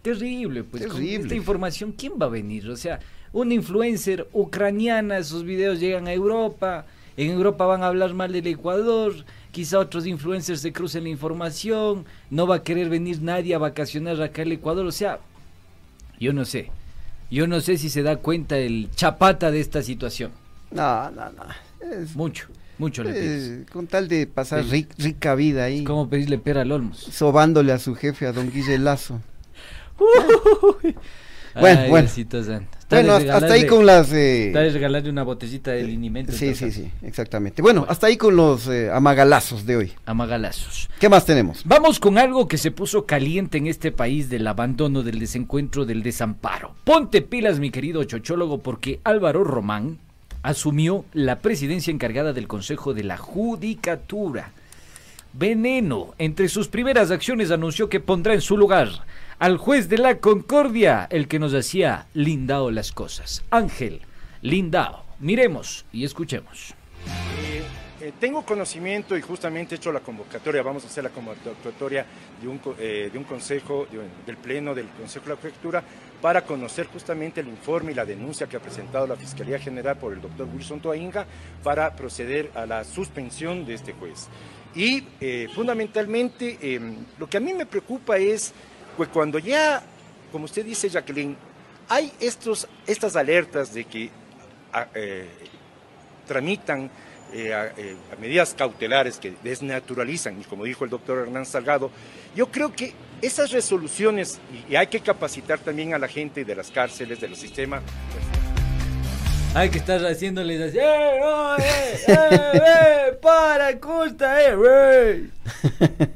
[0.00, 0.86] Terrible, pues.
[0.86, 1.24] con Terrible.
[1.24, 2.70] esta información, ¿quién va a venir?
[2.70, 2.98] O sea,
[3.34, 6.86] una influencer ucraniana, sus videos llegan a Europa.
[7.18, 9.12] En Europa van a hablar mal del Ecuador.
[9.52, 12.06] Quizá otros influencers se crucen la información.
[12.30, 14.86] No va a querer venir nadie a vacacionar acá al Ecuador.
[14.86, 15.20] O sea,
[16.20, 16.70] yo no sé.
[17.30, 20.30] Yo no sé si se da cuenta el chapata de esta situación.
[20.70, 21.44] No, no, no.
[21.92, 22.46] Es, Mucho,
[22.78, 23.42] mucho le pides.
[23.48, 26.98] eh, con tal de pasar ric- rica vida ahí, ¿Cómo pedirle pera al Olmos?
[26.98, 29.20] sobándole a su jefe, a don Guille Lazo.
[31.60, 31.96] Bueno,
[32.88, 34.12] Ay, hasta, ahí con las...
[34.12, 36.30] eh, regalarle una botellita de linimento.
[36.32, 37.60] sí, sí, sí, exactamente.
[37.60, 39.92] Bueno, hasta ahí con los eh, amagalazos de hoy.
[40.04, 40.88] A magalazos.
[41.00, 41.62] ¿Qué más tenemos?
[41.64, 46.04] Vamos con algo que se puso caliente en este país del abandono, del desencuentro, del
[46.04, 46.76] desamparo.
[46.84, 49.98] Ponte pilas, mi querido chochólogo, porque Álvaro Román
[50.42, 54.52] asumió la presidencia encargada del Consejo de la Judicatura.
[55.32, 58.88] Veneno, entre sus primeras acciones anunció que pondrá en su lugar
[59.38, 63.44] al juez de la Concordia, el que nos hacía lindao las cosas.
[63.50, 64.00] Ángel
[64.42, 65.04] Lindao.
[65.18, 66.74] Miremos y escuchemos.
[67.38, 67.62] Eh,
[68.00, 72.06] eh, tengo conocimiento y justamente he hecho la convocatoria, vamos a hacer la convocatoria
[72.40, 73.86] de un, eh, de un consejo,
[74.26, 75.82] del pleno del Consejo de la Prefectura,
[76.20, 80.12] para conocer justamente el informe y la denuncia que ha presentado la Fiscalía General por
[80.12, 81.26] el doctor Wilson Toainga
[81.62, 84.28] para proceder a la suspensión de este juez.
[84.76, 85.02] Y
[85.54, 86.78] fundamentalmente eh,
[87.18, 88.52] lo que a mí me preocupa es
[88.96, 89.82] que cuando ya,
[90.32, 91.36] como usted dice Jacqueline,
[91.88, 94.10] hay estos, estas alertas de que
[94.72, 95.28] a- eh,
[96.26, 96.90] tramitan
[97.32, 101.90] eh, a, eh, a medidas cautelares que desnaturalizan, y como dijo el doctor Hernán Salgado,
[102.34, 106.54] yo creo que esas resoluciones, y, y hay que capacitar también a la gente de
[106.54, 107.82] las cárceles, del sistema,
[109.54, 110.78] Hay que estar haciéndoles así.
[110.78, 112.62] ¡Eh, no, eh, eh,
[113.08, 113.18] eh!
[113.22, 115.30] ¡Para, Costa, eh!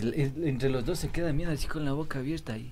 [0.00, 2.70] que entre los dos se quedan bien así con la boca abierta ahí.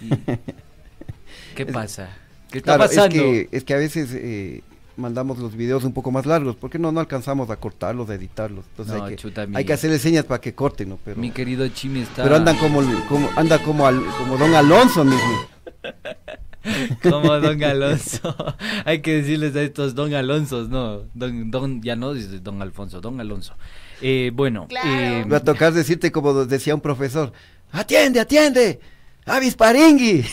[0.00, 0.10] Y-
[1.56, 2.10] ¿Qué pasa?
[2.50, 3.16] ¿Qué está Claro, pasando?
[3.16, 4.62] Es que, es que a veces eh,
[4.96, 8.64] mandamos los videos un poco más largos, porque no, no alcanzamos a cortarlos, a editarlos.
[8.70, 10.98] Entonces No, hay, que, chuta, mi- hay que hacerle señas para que corten, ¿no?
[11.04, 12.22] Pero, Mi querido Chimi está.
[12.22, 15.46] pero andan como, como, anda como, al- como don Alonso mismo.
[17.02, 18.36] Como Don Alonso.
[18.84, 21.02] Hay que decirles a estos Don Alonsos, no.
[21.12, 23.54] Don, don ya no dice Don Alfonso, Don Alonso.
[24.02, 27.32] Eh, bueno, eh, Va a tocar decirte como decía un profesor,
[27.70, 28.80] atiende, atiende,
[29.24, 30.24] avisparingui.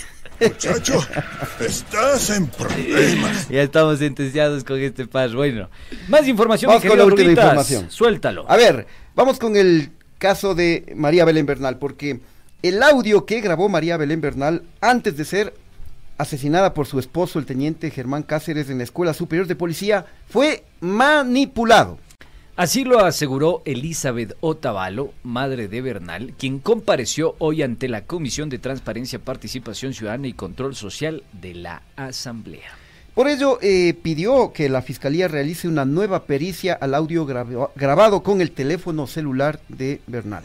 [0.42, 1.06] Muchacho,
[1.60, 3.48] estás en problemas.
[3.50, 5.30] ya estamos sentenciados con este par.
[5.36, 5.70] Bueno,
[6.08, 7.92] más información, Vamos mi con la última información.
[7.92, 8.46] Suéltalo.
[8.50, 12.22] A ver, vamos con el caso de María Belén Bernal, porque
[12.64, 15.54] el audio que grabó María Belén Bernal antes de ser
[16.18, 20.64] asesinada por su esposo, el teniente Germán Cáceres, en la Escuela Superior de Policía, fue
[20.80, 21.98] manipulado.
[22.60, 28.60] Así lo aseguró Elizabeth Otavalo, madre de Bernal, quien compareció hoy ante la Comisión de
[28.60, 32.70] Transparencia, Participación Ciudadana y Control Social de la Asamblea.
[33.16, 38.42] Por ello, eh, pidió que la Fiscalía realice una nueva pericia al audio grabado con
[38.42, 40.44] el teléfono celular de Bernal.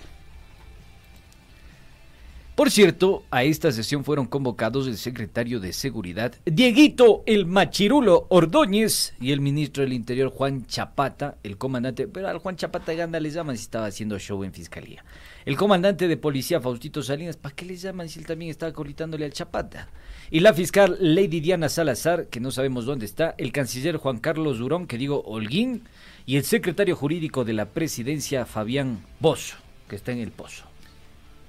[2.54, 9.12] Por cierto, a esta sesión fueron convocados el secretario de Seguridad, Dieguito el Machirulo Ordóñez,
[9.20, 13.30] y el ministro del Interior, Juan Chapata, el comandante, pero al Juan Chapata Ganda le
[13.30, 15.04] llaman si estaba haciendo show en fiscalía.
[15.44, 19.24] El comandante de policía, Faustito Salinas, ¿para qué le llaman si él también estaba colitándole
[19.24, 19.88] al Chapata?
[20.30, 24.58] Y la fiscal Lady Diana Salazar, que no sabemos dónde está, el canciller Juan Carlos
[24.58, 25.82] Durón, que digo Holguín,
[26.24, 29.56] y el secretario jurídico de la presidencia, Fabián Bozo,
[29.88, 30.66] que está en el pozo.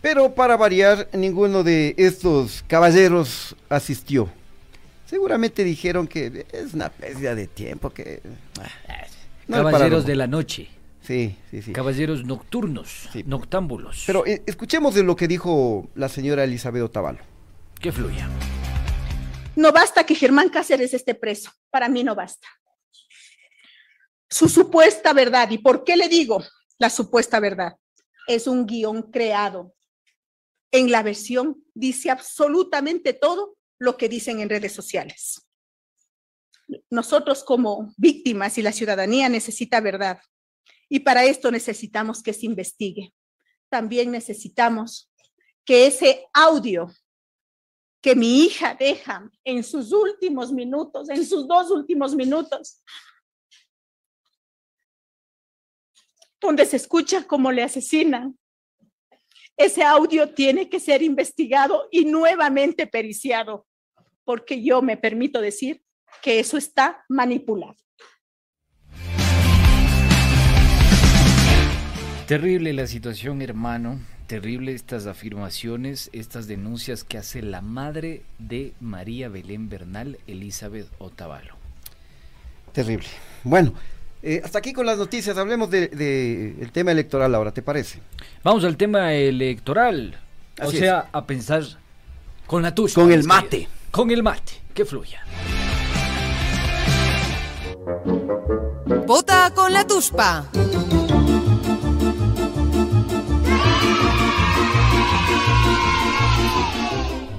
[0.01, 4.29] Pero para variar, ninguno de estos caballeros asistió.
[5.05, 8.21] Seguramente dijeron que es una pérdida de tiempo, que...
[8.59, 9.05] ah,
[9.47, 10.69] no Caballeros de la noche.
[11.01, 11.71] Sí, sí, sí.
[11.73, 14.03] Caballeros nocturnos, noctámbulos.
[14.07, 17.19] Pero eh, escuchemos de lo que dijo la señora Elizabeth Otavalo.
[17.79, 18.27] Que fluya.
[19.55, 21.51] No basta que Germán Cáceres esté preso.
[21.69, 22.47] Para mí no basta.
[24.27, 26.43] Su supuesta verdad, ¿y por qué le digo
[26.79, 27.77] la supuesta verdad?
[28.27, 29.74] Es un guion creado.
[30.75, 35.47] En la versión dice absolutamente todo lo que dicen en redes sociales.
[36.89, 40.19] Nosotros como víctimas y la ciudadanía necesita verdad.
[40.89, 43.13] Y para esto necesitamos que se investigue.
[43.69, 45.09] También necesitamos
[45.63, 46.93] que ese audio
[48.01, 52.83] que mi hija deja en sus últimos minutos, en sus dos últimos minutos,
[56.41, 58.37] donde se escucha cómo le asesinan.
[59.57, 63.65] Ese audio tiene que ser investigado y nuevamente periciado,
[64.25, 65.81] porque yo me permito decir
[66.21, 67.75] que eso está manipulado.
[72.27, 73.99] Terrible la situación, hermano.
[74.27, 81.55] Terrible estas afirmaciones, estas denuncias que hace la madre de María Belén Bernal, Elizabeth Otavalo.
[82.73, 83.07] Terrible.
[83.43, 83.73] Bueno,
[84.25, 85.37] eh, hasta aquí con las noticias.
[85.37, 87.99] Hablemos del de, el tema electoral ahora, ¿te parece?
[88.43, 90.17] Vamos al tema electoral.
[90.61, 91.63] o sea, a pensar
[92.47, 92.95] con la tuya.
[92.95, 93.67] Con el mate.
[93.91, 94.53] Con el mate.
[94.73, 95.23] Que fluya.
[99.05, 100.49] Vota con la tuspa.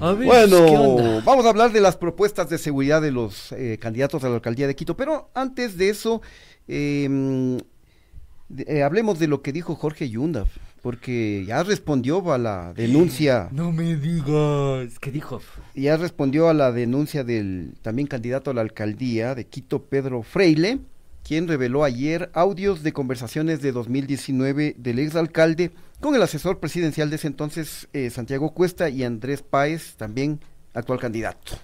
[0.00, 4.28] Ver, Bueno, vamos a hablar de las propuestas de seguridad de los eh, candidatos a
[4.28, 6.22] la alcaldía de Quito, pero antes de eso,
[6.68, 7.58] eh,
[8.48, 10.44] de- eh, hablemos de lo que dijo Jorge Yunda,
[10.82, 13.48] porque ya respondió a la denuncia.
[13.52, 14.98] No me digas.
[15.00, 15.40] ¿Qué dijo?
[15.74, 20.78] Ya respondió a la denuncia del también candidato a la alcaldía de Quito, Pedro Freile,
[21.24, 27.16] quien reveló ayer audios de conversaciones de 2019 del exalcalde con el asesor presidencial de
[27.16, 30.38] ese entonces, eh, Santiago Cuesta, y Andrés Páez, también
[30.72, 31.54] actual candidato.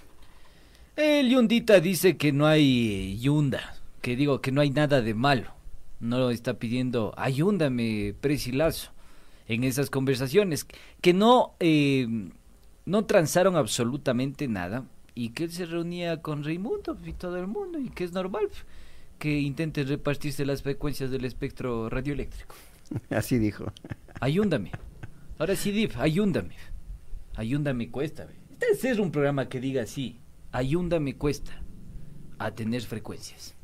[0.97, 5.53] El Yundita dice que no hay Yunda, que digo que no hay nada de malo.
[6.01, 8.91] No lo está pidiendo, ayúdame, Presilazo,
[9.47, 10.67] en esas conversaciones,
[10.99, 12.05] que no, eh,
[12.85, 14.83] no transaron absolutamente nada
[15.15, 18.49] y que él se reunía con Raimundo y todo el mundo y que es normal
[19.19, 22.55] que intenten repartirse las frecuencias del espectro radioeléctrico.
[23.09, 23.71] Así dijo.
[24.19, 24.71] Ayúdame.
[25.39, 26.55] Ahora sí, Div, ayúdame.
[27.35, 28.27] Ayúdame cuesta.
[28.59, 30.19] Este es un programa que diga así.
[30.51, 31.63] Ayúdame cuesta
[32.37, 33.55] a tener frecuencias.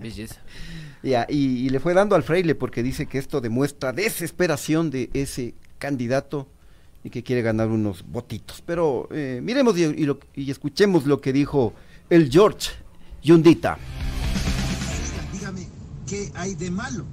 [0.00, 0.36] Belleza.
[1.02, 5.10] Ya, y, y le fue dando al fraile porque dice que esto demuestra desesperación de
[5.12, 6.48] ese candidato
[7.02, 8.62] y que quiere ganar unos votitos.
[8.64, 11.74] Pero eh, miremos y, y lo- y escuchemos lo que dijo
[12.08, 12.70] el George
[13.22, 13.76] Yundita.
[15.32, 15.68] Dígame,
[16.06, 17.04] ¿qué hay de malo?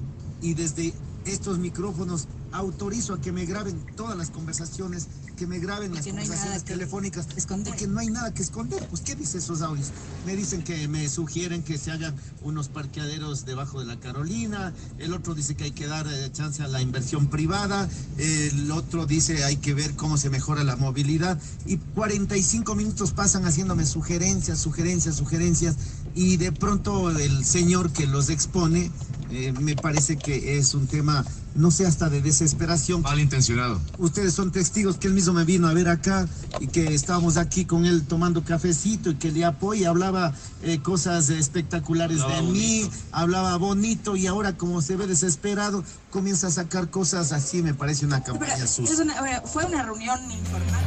[0.41, 0.93] Y desde
[1.26, 5.10] estos micrófonos autorizo a que me graben todas las conversaciones,
[5.42, 7.26] que me graben las no conversaciones telefónicas,
[7.66, 8.88] porque no hay nada que esconder.
[8.90, 9.88] Pues, ¿qué dice esos audios?
[10.24, 15.14] Me dicen que me sugieren que se hagan unos parqueaderos debajo de la Carolina, el
[15.14, 19.44] otro dice que hay que dar eh, chance a la inversión privada, el otro dice
[19.44, 25.16] hay que ver cómo se mejora la movilidad, y 45 minutos pasan haciéndome sugerencias, sugerencias,
[25.16, 25.76] sugerencias,
[26.14, 28.92] y de pronto el señor que los expone
[29.32, 33.02] eh, me parece que es un tema, no sé, hasta de desesperación.
[33.02, 33.80] Malintencionado.
[33.98, 36.28] Ustedes son testigos que él mismo me vino a ver acá
[36.60, 41.30] y que estábamos aquí con él tomando cafecito y que le apoya, hablaba eh, cosas
[41.30, 46.89] espectaculares Hablaba de mí, hablaba bonito y ahora como se ve desesperado comienza a sacar
[46.89, 49.41] cosas así, me parece una campaña Pero sucia.
[49.46, 50.82] fue una reunión informal.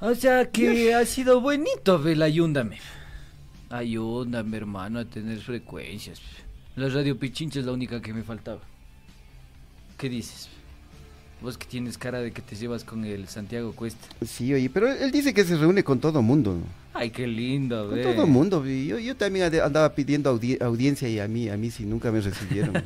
[0.00, 2.22] O sea que ha sido bonito, Vel,
[3.70, 3.78] ayúdame.
[4.36, 6.20] Ayúdame, hermano, a tener frecuencias.
[6.76, 8.60] La radio Pichincha es la única que me faltaba.
[9.98, 10.48] ¿Qué dices?
[11.40, 14.06] Vos que tienes cara de que te llevas con el Santiago Cuesta.
[14.26, 16.58] Sí, oye, pero él, dice que se reúne con todo mundo.
[16.94, 18.02] Ay, qué lindo, Con ve.
[18.02, 18.64] todo mundo.
[18.66, 22.20] Yo, yo también andaba pidiendo audi- audiencia y a mí, a mí sí nunca me
[22.20, 22.82] recibieron.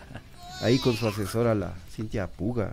[0.62, 2.72] ahí con su asesora, la Cintia Puga,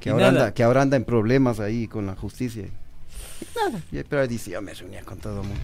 [0.00, 0.40] que ahora, nada.
[0.46, 2.64] anda, que ahora anda en problemas ahí con la justicia.
[2.64, 5.60] Y nada, y- pero dice, yo me reunía con todo mundo.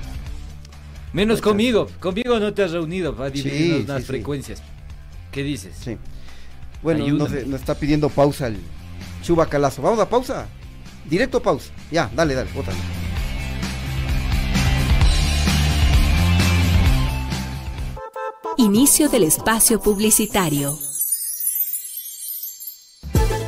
[1.12, 1.88] Menos conmigo.
[2.00, 4.06] Conmigo no te has reunido para dividirnos sí, las sí.
[4.06, 4.62] frecuencias.
[5.32, 5.74] ¿Qué dices?
[5.82, 5.96] Sí.
[6.82, 8.58] Bueno, nos, nos está pidiendo pausa el
[9.22, 9.82] Chuba Calazo.
[9.82, 10.46] Vamos a pausa.
[11.08, 11.70] Directo pausa.
[11.90, 12.78] Ya, dale, dale, bótale.
[18.58, 20.87] Inicio del espacio publicitario.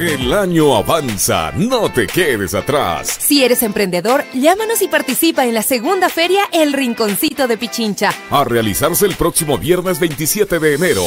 [0.00, 3.18] El año avanza, no te quedes atrás.
[3.20, 8.14] Si eres emprendedor, llámanos y participa en la segunda feria El Rinconcito de Pichincha.
[8.30, 11.02] A realizarse el próximo viernes 27 de enero.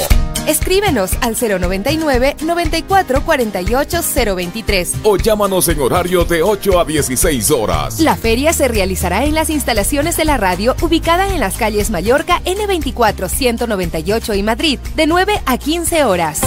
[0.46, 4.02] Escríbenos al 099 94 48
[4.36, 8.00] 023 o llámanos en horario de 8 a 16 horas.
[8.00, 12.44] La feria se realizará en las instalaciones de la radio ubicada en las calles Mallorca
[12.46, 16.42] N24 198 y Madrid de 9 a 15 horas.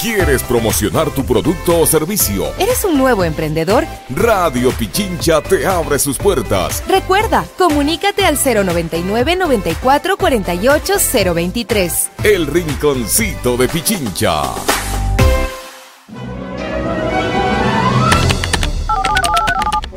[0.00, 2.54] ¿Quieres promocionar tu producto o servicio?
[2.58, 3.84] ¿Eres un nuevo emprendedor?
[4.08, 6.82] Radio Pichincha te abre sus puertas.
[6.88, 10.94] Recuerda, comunícate al 099 94 48
[11.34, 12.10] 023.
[12.24, 14.42] El Rinconcito de Pichincha.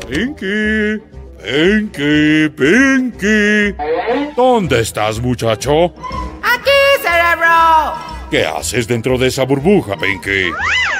[0.06, 1.00] Pinky,
[1.42, 3.74] Pinky, Pinky.
[4.36, 5.94] ¿Dónde estás, muchacho?
[6.42, 6.70] Aquí,
[7.02, 8.13] cerebro.
[8.30, 10.50] ¿Qué haces dentro de esa burbuja, Pinky?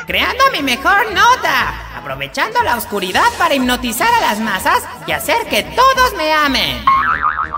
[0.07, 1.96] Creando mi mejor nota.
[1.96, 6.85] Aprovechando la oscuridad para hipnotizar a las masas y hacer que todos me amen.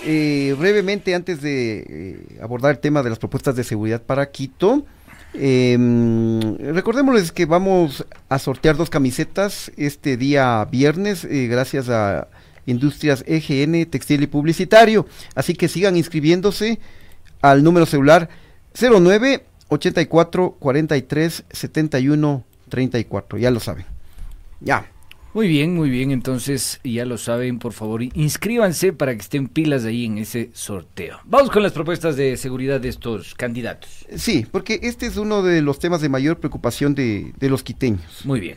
[0.06, 4.86] eh, brevemente antes de eh, abordar el tema de las propuestas de seguridad para Quito,
[5.34, 12.28] eh, mm, recordémosles que vamos a sortear dos camisetas este día viernes eh, gracias a
[12.66, 16.78] Industrias EGN Textil y Publicitario, así que sigan inscribiéndose
[17.42, 18.28] al número celular
[18.78, 23.84] 09 84 43 71 34, ya lo saben.
[24.60, 24.86] Ya.
[25.32, 26.10] Muy bien, muy bien.
[26.10, 31.18] Entonces, ya lo saben, por favor, inscríbanse para que estén pilas ahí en ese sorteo.
[31.24, 34.06] Vamos con las propuestas de seguridad de estos candidatos.
[34.16, 38.24] Sí, porque este es uno de los temas de mayor preocupación de, de los quiteños.
[38.24, 38.56] Muy bien.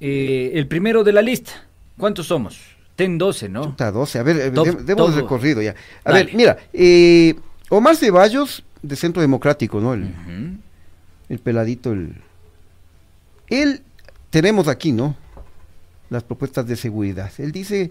[0.00, 1.52] Eh, el primero de la lista.
[1.96, 2.58] ¿Cuántos somos?
[3.00, 3.62] Ten 12, ¿no?
[3.62, 4.18] Puta, 12.
[4.18, 5.74] A ver, eh, Top- de- demos recorrido ya.
[6.04, 6.24] A Dale.
[6.26, 7.34] ver, mira, eh,
[7.70, 9.94] Omar Ceballos, de Centro Democrático, ¿no?
[9.94, 10.12] El,
[11.28, 12.14] el peladito, el...
[13.48, 13.82] Él,
[14.30, 15.16] tenemos aquí, ¿no?
[16.10, 17.30] Las propuestas de seguridad.
[17.38, 17.90] Él dice,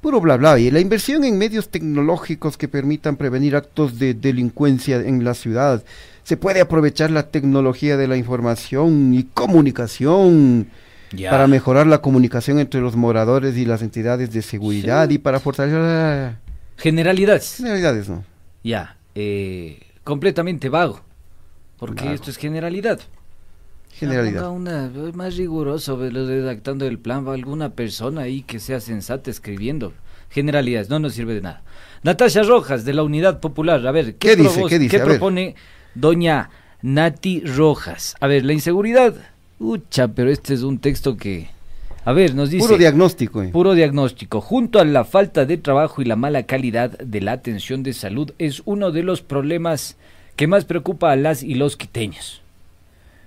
[0.00, 4.96] puro bla bla, y la inversión en medios tecnológicos que permitan prevenir actos de delincuencia
[4.96, 5.84] en la ciudad.
[6.24, 10.68] Se puede aprovechar la tecnología de la información y comunicación
[11.30, 15.80] Para mejorar la comunicación entre los moradores y las entidades de seguridad y para fortalecer
[15.80, 16.38] la...
[16.76, 17.56] Generalidades.
[17.56, 18.24] Generalidades, ¿no?
[18.62, 18.96] Ya.
[19.14, 21.00] eh, completamente vago.
[21.78, 22.14] Porque Vago.
[22.14, 23.00] esto es generalidad.
[23.92, 24.42] Generalidad.
[24.44, 24.50] Ponga
[24.90, 29.92] una más riguroso, redactando el plan, va alguna persona ahí que sea sensata escribiendo.
[30.30, 31.62] Generalidades, no nos sirve de nada.
[32.02, 34.50] Natasha Rojas, de la Unidad Popular, a ver, ¿Qué dice?
[34.60, 34.96] propos- ¿Qué dice?
[34.96, 35.08] A ver.
[35.08, 35.54] propone
[35.94, 36.50] doña
[36.82, 38.14] Nati Rojas?
[38.20, 39.14] A ver, la inseguridad,
[39.58, 41.48] ucha, pero este es un texto que,
[42.04, 42.66] a ver, nos dice...
[42.66, 43.42] Puro diagnóstico.
[43.42, 43.48] eh.
[43.48, 44.40] Puro diagnóstico.
[44.40, 48.32] Junto a la falta de trabajo y la mala calidad de la atención de salud
[48.38, 49.96] es uno de los problemas
[50.36, 52.42] que más preocupa a las y los quiteños.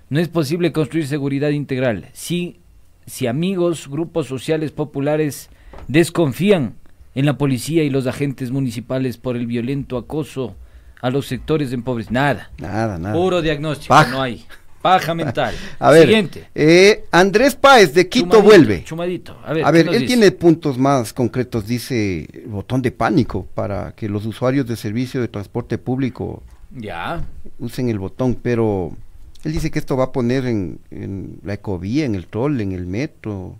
[0.08, 2.58] No es posible construir seguridad integral si,
[3.06, 5.48] si amigos, grupos sociales populares
[5.88, 6.74] desconfían
[7.14, 10.54] en la policía y los agentes municipales por el violento acoso
[11.00, 12.12] a los sectores empobrecidos.
[12.14, 12.50] Nada.
[12.58, 13.14] Nada, nada.
[13.14, 14.44] Puro diagnóstico, no hay.
[14.82, 15.54] Paja mental.
[15.78, 16.48] A ver, Siguiente.
[16.54, 18.84] eh, Andrés Páez de Quito Chumadito, vuelve.
[18.84, 19.38] Chumadito.
[19.44, 20.14] A ver, A ¿qué ver, nos él dice?
[20.14, 25.20] tiene puntos más concretos, dice el botón de pánico para que los usuarios de servicio
[25.20, 26.42] de transporte público
[26.76, 27.24] Ya.
[27.60, 28.96] usen el botón, pero
[29.44, 32.72] él dice que esto va a poner en, en la ecovía, en el troll, en
[32.72, 33.56] el metro,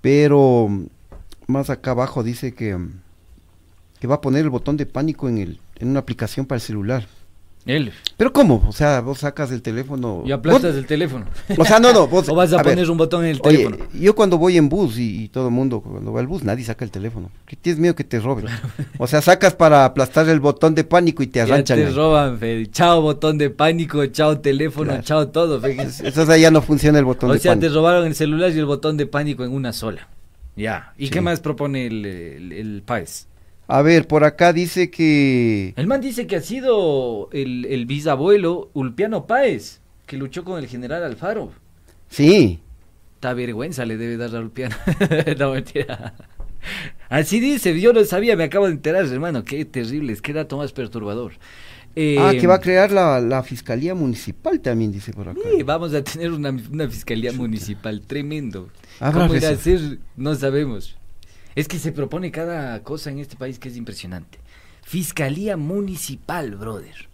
[0.00, 0.68] pero
[1.46, 2.76] más acá abajo dice que,
[4.00, 6.62] que va a poner el botón de pánico en, el, en una aplicación para el
[6.62, 7.06] celular.
[7.66, 7.92] Él.
[8.16, 8.64] ¿Pero cómo?
[8.68, 10.22] O sea, vos sacas el teléfono...
[10.24, 11.26] Y aplastas vos- el teléfono.
[11.58, 12.28] O sea, no, no, vos...
[12.30, 13.84] o vas a, poner un botón en el oye, teléfono.
[13.92, 16.64] yo cuando voy en bus y, y todo el mundo, cuando va al bus, nadie
[16.64, 17.28] saca el teléfono.
[17.44, 18.46] Que tienes miedo que te roben.
[18.98, 21.76] O sea, sacas para aplastar el botón de pánico y te Ya arranchan.
[21.78, 21.92] te ahí.
[21.92, 22.66] roban, fe.
[22.70, 25.02] Chao botón de pánico, chao teléfono, Claro.
[25.02, 25.60] chao todo.
[25.60, 25.72] fe.
[26.04, 27.74] Entonces ya no funciona el botón O de sea, te pánico.
[27.74, 30.08] robaron el celular y el botón de pánico en una sola.
[30.54, 30.92] Ya.
[30.96, 31.10] ¿Y Sí.
[31.10, 32.82] qué más propone el, el?
[33.68, 35.74] A ver, por acá dice que...
[35.76, 40.68] El man dice que ha sido el, el bisabuelo Ulpiano Páez, que luchó con el
[40.68, 41.52] general Alfaro.
[42.08, 42.60] Sí.
[43.18, 44.76] Ta vergüenza le debe dar a Ulpiano.
[45.38, 46.14] no, mentira.
[47.08, 50.56] Así dice, yo no sabía, me acabo de enterar, hermano, qué terrible, es qué dato
[50.58, 51.32] más perturbador.
[51.36, 51.42] ah,
[51.96, 55.40] Eh, que va a crear la, la Fiscalía Municipal también, dice por acá.
[55.56, 58.68] Sí, vamos a tener una, una fiscalía municipal tremendo.
[59.12, 59.98] ¿Cómo irá a ser?
[60.16, 60.96] No sabemos.
[61.56, 64.38] Es que se propone cada cosa en este país que es impresionante.
[64.82, 67.08] Fiscalía municipal, brother.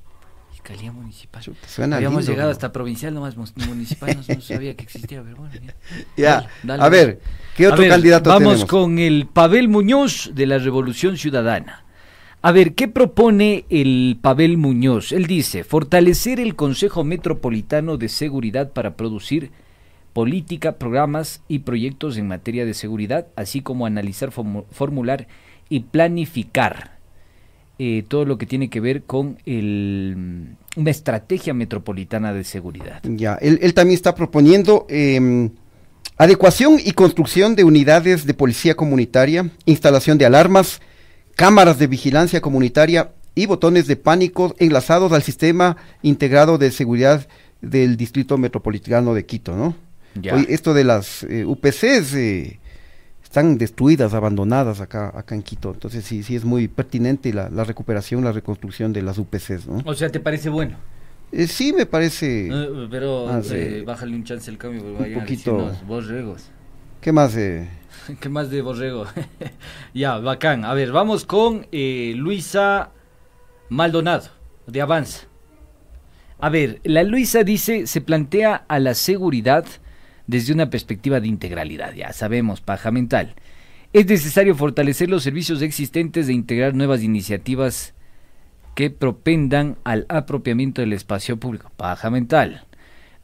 [0.51, 1.43] Fiscalía municipal.
[1.67, 2.53] suena Habíamos lindo, llegado ¿no?
[2.53, 5.55] hasta provincial, nomás municipal no, no sabía que existía, pero bueno.
[5.55, 5.75] Ya,
[6.17, 6.91] Ya, Dale, a dale.
[6.91, 7.21] ver,
[7.57, 8.65] ¿qué otro A ver, candidato Vamos tenemos?
[8.71, 11.85] con el Pavel Muñoz de la Revolución Ciudadana.
[12.43, 15.13] A ver, ¿qué propone el Pavel Muñoz?
[15.13, 19.53] Él dice, fortalecer el Consejo Metropolitano de Seguridad para producir
[20.13, 25.27] política, programas y proyectos en materia de seguridad, así como analizar, formu- formular
[25.69, 26.99] y planificar
[27.79, 33.01] eh, todo lo que tiene que ver con el, una estrategia metropolitana de seguridad.
[33.05, 35.51] Ya, él, también está proponiendo eh,
[36.19, 40.81] adecuación y construcción de unidades de policía comunitaria, instalación de alarmas,
[41.35, 47.27] cámaras de vigilancia comunitaria y botones de pánico enlazados al sistema integrado de seguridad
[47.63, 49.75] del Distrito Metropolitano de Quito, ¿no?
[50.21, 50.35] Ya.
[50.35, 52.61] Oye, esto de las eh, UPCs eh,
[53.23, 57.65] están destruidas, abandonadas acá, acá en Quito, entonces sí, sí es muy pertinente la, la
[57.65, 59.83] recuperación, la reconstrucción de las UPCs, ¿no?
[59.87, 60.77] O sea, ¿te parece bueno?
[61.33, 62.51] Eh, sí, me parece...
[62.91, 63.51] Pero más,
[63.87, 66.51] bájale un chance el cambio, un vayan poquito- borregos.
[67.01, 67.35] ¿Qué más?
[68.21, 69.07] ¿Qué más de borrego?
[69.95, 70.65] ya, bacán.
[70.67, 72.91] A ver, vamos con Luisa
[73.71, 74.29] Maldonado,
[74.67, 75.27] de Avanza.
[76.39, 79.65] A ver, la Luisa dice, se plantea a la seguridad
[80.27, 83.35] desde una perspectiva de integralidad, ya sabemos, paja mental.
[83.93, 87.95] Es necesario fortalecer los servicios existentes e integrar nuevas iniciativas
[88.75, 92.65] que propendan al apropiamiento del espacio público, paja mental.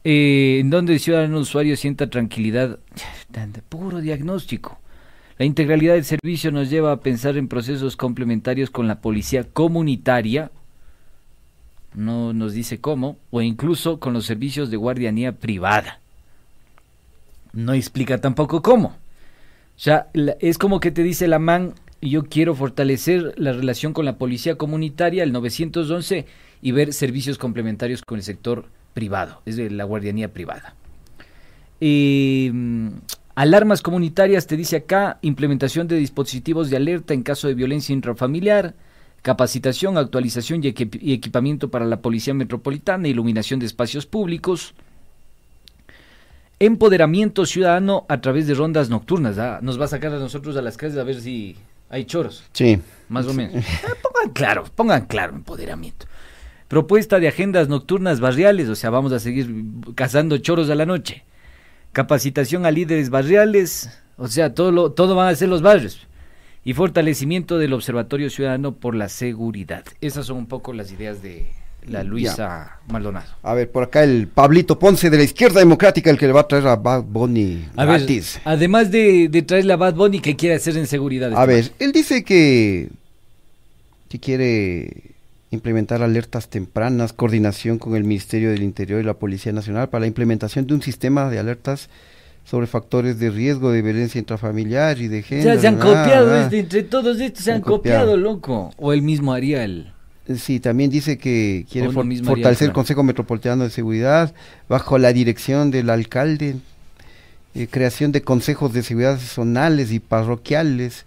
[0.03, 2.79] Eh, en donde el ciudadano usuario sienta tranquilidad,
[3.69, 4.79] puro diagnóstico.
[5.37, 10.51] La integralidad del servicio nos lleva a pensar en procesos complementarios con la policía comunitaria,
[11.95, 16.01] no nos dice cómo, o incluso con los servicios de guardianía privada.
[17.53, 18.89] No explica tampoco cómo.
[18.89, 24.05] O sea, es como que te dice la man, yo quiero fortalecer la relación con
[24.05, 26.25] la policía comunitaria, el 911,
[26.61, 30.75] y ver servicios complementarios con el sector privado, es de la guardianía privada.
[31.81, 32.51] Eh,
[33.35, 38.75] alarmas comunitarias, te dice acá, implementación de dispositivos de alerta en caso de violencia intrafamiliar,
[39.21, 44.73] capacitación, actualización y, y equipamiento para la Policía Metropolitana, iluminación de espacios públicos,
[46.59, 49.37] empoderamiento ciudadano a través de rondas nocturnas.
[49.37, 51.55] ah, Nos va a sacar a nosotros a las calles a ver si
[51.89, 52.43] hay choros.
[52.53, 52.79] Sí.
[53.07, 53.63] Más o menos.
[53.83, 56.05] Ah, pongan claro, pongan claro empoderamiento.
[56.67, 59.49] Propuesta de agendas nocturnas barriales, o sea, vamos a seguir
[59.95, 61.23] cazando choros a la noche.
[61.93, 66.05] Capacitación a líderes barriales, o sea, todo, lo, todo van a ser los barrios.
[66.63, 69.83] Y fortalecimiento del Observatorio Ciudadano por la Seguridad.
[70.01, 71.47] Esas son un poco las ideas de
[71.87, 73.27] la Luisa Maldonado.
[73.43, 76.41] A ver, por acá el Pablito Ponce de la izquierda democrática, el que le va
[76.41, 78.39] a traer a Bad Bunny A ver, gratis.
[78.45, 81.31] además de, de traerle a Bad Bunny, ¿qué quiere hacer en seguridad?
[81.33, 82.89] A este ver, él dice que,
[84.09, 85.15] que quiere
[85.51, 90.07] implementar alertas tempranas, coordinación con el Ministerio del Interior y la Policía Nacional para la
[90.07, 91.89] implementación de un sistema de alertas
[92.45, 95.51] sobre factores de riesgo de violencia intrafamiliar y de O género.
[95.53, 96.41] sea, se han ah, copiado, ah.
[96.43, 98.17] este, entre todos estos se han han copiado, copiado.
[98.17, 98.73] loco.
[98.77, 99.91] O el mismo Ariel.
[100.37, 102.73] Sí, también dice que quiere for- fortalecer el.
[102.73, 104.33] Consejo Metropolitano de Seguridad
[104.67, 106.57] bajo la dirección del alcalde,
[107.55, 111.05] eh, creación de consejos de seguridad zonales y parroquiales,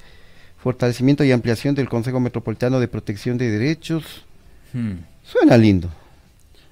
[0.59, 4.25] fortalecimiento y ampliación del Consejo Metropolitano de Protección de Derechos.
[4.73, 4.95] Hmm,
[5.25, 5.89] Suena lindo,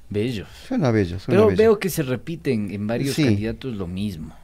[0.09, 0.47] bello.
[0.67, 1.57] suena bello, suena Pero bello.
[1.59, 3.25] veo que se repiten en varios Sí.
[3.25, 4.35] candidatos lo mismo.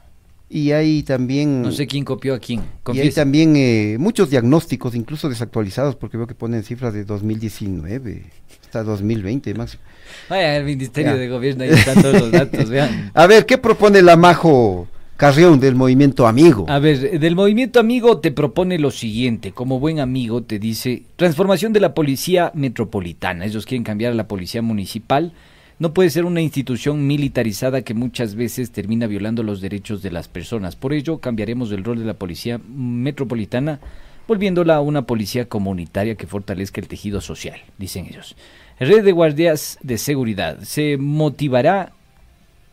[0.49, 1.61] Y hay también...
[1.61, 2.61] No sé quién copió a quién.
[2.93, 8.23] Y hay también eh, muchos diagnósticos, incluso desactualizados, porque veo que ponen cifras de 2019
[8.61, 9.83] hasta 2020 máximo.
[10.29, 11.17] Vaya, el Ministerio Ya.
[11.17, 13.11] de Gobierno, ahí están todos los datos, vean.
[13.13, 14.87] A ver, ¿qué propone la Majo
[15.17, 16.65] Carrión del Movimiento Amigo?
[16.69, 21.73] A ver, del movimiento amigo te propone lo siguiente, como buen amigo te dice, transformación
[21.73, 25.33] de la policía metropolitana, ellos quieren cambiar a la policía municipal,
[25.79, 30.27] no puede ser una institución militarizada que muchas veces termina violando los derechos de las
[30.27, 33.79] personas, por ello cambiaremos el rol de la policía metropolitana,
[34.27, 38.35] volviéndola a una policía comunitaria que fortalezca el tejido social, dicen ellos.
[38.79, 41.93] Red de guardias de seguridad, se motivará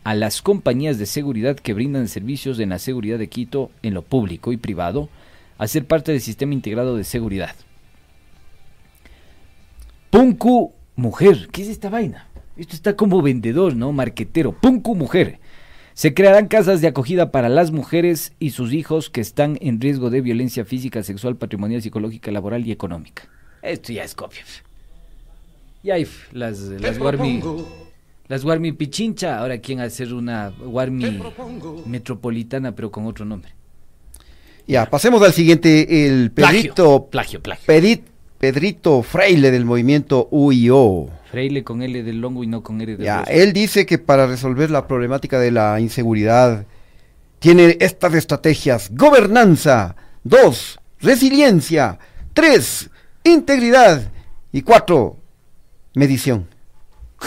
[0.02, 4.02] a las compañías de seguridad que brindan servicios en la seguridad de Quito en lo
[4.02, 5.08] público y privado
[5.56, 7.54] a ser parte del sistema integrado de seguridad.
[10.10, 12.28] Punku Mujer, ¿qué es esta vaina?
[12.56, 13.92] Esto está como vendedor, ¿no?
[13.92, 14.52] Marquetero.
[14.52, 15.38] Punku Mujer.
[15.92, 20.10] Se crearán casas de acogida para las mujeres y sus hijos que están en riesgo
[20.10, 23.28] de violencia física, sexual, patrimonial, psicológica, laboral y económica.
[23.62, 24.42] Esto ya es copia.
[25.82, 27.42] Y hay las, las Guarmi.
[28.26, 29.38] Las Guarmi Pichincha.
[29.38, 31.20] Ahora quieren hacer una Guarmi
[31.86, 33.52] metropolitana, pero con otro nombre.
[34.66, 36.06] Ya, pasemos al siguiente.
[36.06, 37.06] El Pedrito.
[37.10, 37.66] Plagio, plagio.
[37.66, 38.02] Pedit-
[38.44, 41.08] Pedrito Freile del movimiento UIO.
[41.30, 44.26] Freile con L del longo y no con L del Ya, él dice que para
[44.26, 46.66] resolver la problemática de la inseguridad
[47.38, 48.90] tiene estas estrategias.
[48.92, 49.96] Gobernanza.
[50.24, 51.98] Dos, resiliencia.
[52.34, 52.90] Tres,
[53.22, 54.12] integridad.
[54.52, 55.16] Y cuatro,
[55.94, 56.46] medición.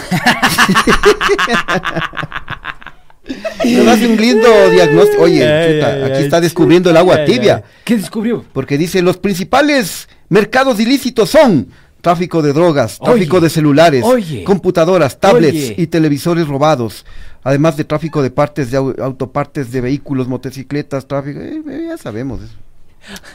[3.64, 5.24] Nos hace un lindo diagnóstico.
[5.24, 7.64] Oye, Ay, chuta, ay, aquí ay, está descubriendo el agua tibia.
[7.82, 8.44] ¿Qué descubrió?
[8.52, 11.68] Porque dice, los principales mercados ilícitos son
[12.00, 15.74] tráfico de drogas, tráfico Oye, de celulares, oye, computadoras, tablets oye.
[15.78, 17.04] y televisores robados,
[17.42, 21.98] además de tráfico de partes de au- autopartes de vehículos, motocicletas, tráfico, eh, eh, ya
[21.98, 22.54] sabemos eso.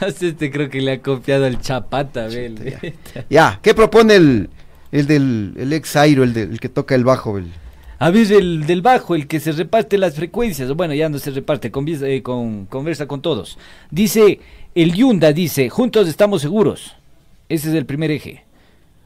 [0.26, 2.74] Este creo que le ha copiado el chapata, Bel.
[3.30, 4.50] Ya, ¿qué propone el,
[4.92, 7.36] el del el ex Airo, el, del- el que toca el bajo?
[7.38, 7.48] El,
[7.98, 11.30] A ver, el del bajo, el que se reparte las frecuencias, bueno, ya no se
[11.30, 13.58] reparte, eh, con, conversa con todos.
[13.90, 14.40] Dice,
[14.74, 16.96] el Yunda dice, juntos estamos seguros.
[17.48, 18.44] Ese es el primer eje.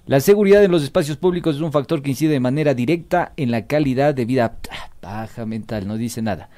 [0.06, 3.50] La seguridad en los espacios públicos es un factor que incide de manera directa en
[3.50, 4.56] la calidad de vida.
[4.70, 6.48] Ah, Baja mental, no dice nada.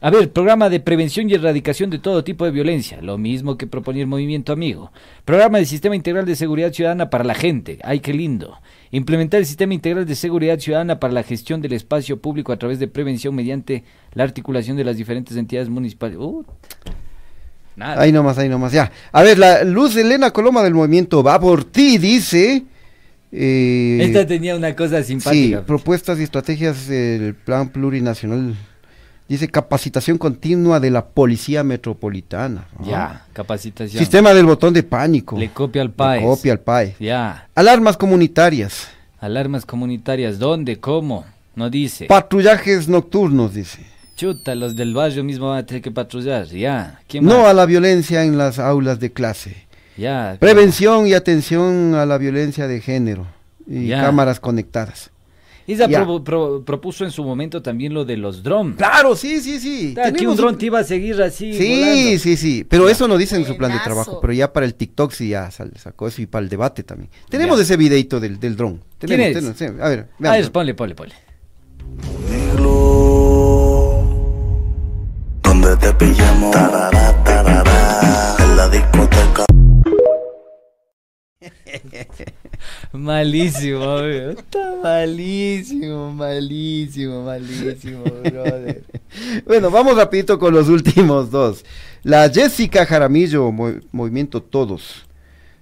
[0.00, 3.66] A ver, programa de prevención y erradicación de todo tipo de violencia, lo mismo que
[3.66, 4.92] proponía el movimiento amigo.
[5.24, 8.58] Programa de sistema integral de seguridad ciudadana para la gente, ay qué lindo.
[8.90, 12.78] Implementar el sistema integral de seguridad ciudadana para la gestión del espacio público a través
[12.78, 16.18] de prevención mediante la articulación de las diferentes entidades municipales.
[16.18, 16.44] Uh,
[17.76, 18.00] nada.
[18.02, 18.90] ahí nomás, ahí nomás, ya.
[19.12, 22.64] A ver, la Luz Elena Coloma del movimiento Va por ti dice...
[23.32, 25.62] eh, Esta tenía una cosa Sí, simpática.
[25.64, 28.54] propuestas y estrategias del plan plurinacional.
[29.28, 32.66] Dice capacitación continua de la policía metropolitana.
[32.78, 32.82] Ah.
[32.86, 33.98] Ya, capacitación.
[33.98, 35.36] Sistema del botón de pánico.
[35.36, 36.22] Le copia al PAES.
[36.22, 36.94] Le copia al PAE.
[37.00, 37.48] Ya.
[37.56, 38.86] Alarmas comunitarias.
[39.18, 40.78] Alarmas comunitarias, ¿dónde?
[40.78, 41.24] ¿Cómo?
[41.56, 42.04] No dice.
[42.06, 43.80] Patrullajes nocturnos, dice.
[44.16, 46.46] Chuta, los del barrio mismo van a tener que patrullar.
[46.46, 47.00] Ya.
[47.06, 47.48] ¿Quién No más?
[47.48, 49.66] a la violencia en las aulas de clase.
[49.96, 50.36] Ya.
[50.40, 53.26] Prevención y atención a la violencia de género.
[53.68, 54.00] Y Ya.
[54.02, 55.10] cámaras conectadas.
[55.68, 56.04] Isa Ya.
[56.04, 58.76] pro- pro- propuso en su momento también lo de los drones.
[58.76, 59.94] Claro, sí, sí, sí.
[60.00, 61.52] Aquí Tenemos un dron te iba a seguir así.
[61.54, 62.18] Sí, volando.
[62.20, 62.64] sí, sí.
[62.68, 64.20] Pero eso no dice en su plan de trabajo.
[64.20, 67.10] Pero ya para el TikTok sí ya sal- sacó eso y para el debate también.
[67.28, 67.64] Tenemos Ya.
[67.64, 68.80] ese videito del, del dron.
[68.98, 69.34] ¿Quién Tenemos, es?
[69.34, 69.64] tenemos, sí.
[69.82, 70.40] A ver, A veamos.
[70.40, 71.14] ver, ponle, ponle, ponle.
[75.66, 79.44] Donde te pillamos, tarará, tarará, en la discoteca.
[82.92, 83.98] Malísimo.
[83.98, 88.84] Está malísimo, malísimo, malísimo, brother.
[89.44, 91.64] Bueno, vamos rapidito con los últimos dos.
[92.04, 95.04] La Jessica Jaramillo, Mo- Movimiento Todos,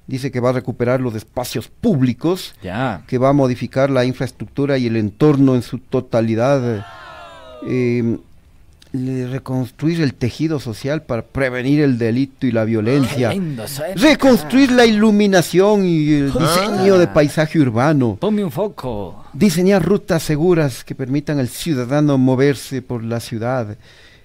[0.06, 3.04] dice que va a recuperar los espacios públicos, Ya.
[3.08, 6.84] que va a modificar la infraestructura y el entorno en su totalidad,
[7.66, 8.18] eh,
[8.94, 13.64] reconstruir el tejido social para prevenir el delito y la violencia, lindo
[13.96, 18.16] reconstruir la iluminación y el diseño de paisaje urbano.
[18.20, 19.24] Ponme un foco.
[19.32, 23.76] Diseñar rutas seguras que permitan al ciudadano moverse por la ciudad.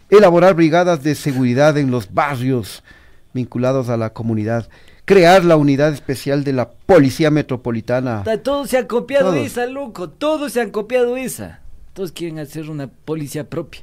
[0.09, 2.83] Elaborar brigadas de seguridad en los barrios
[3.33, 4.69] vinculados a la comunidad.
[5.05, 8.21] Crear la unidad especial de la Policía Metropolitana.
[8.23, 9.45] Ta- Todos se han copiado Todos.
[9.45, 10.09] esa, loco.
[10.09, 11.61] Todos se han copiado esa.
[11.93, 13.81] Todos quieren hacer una policía propia.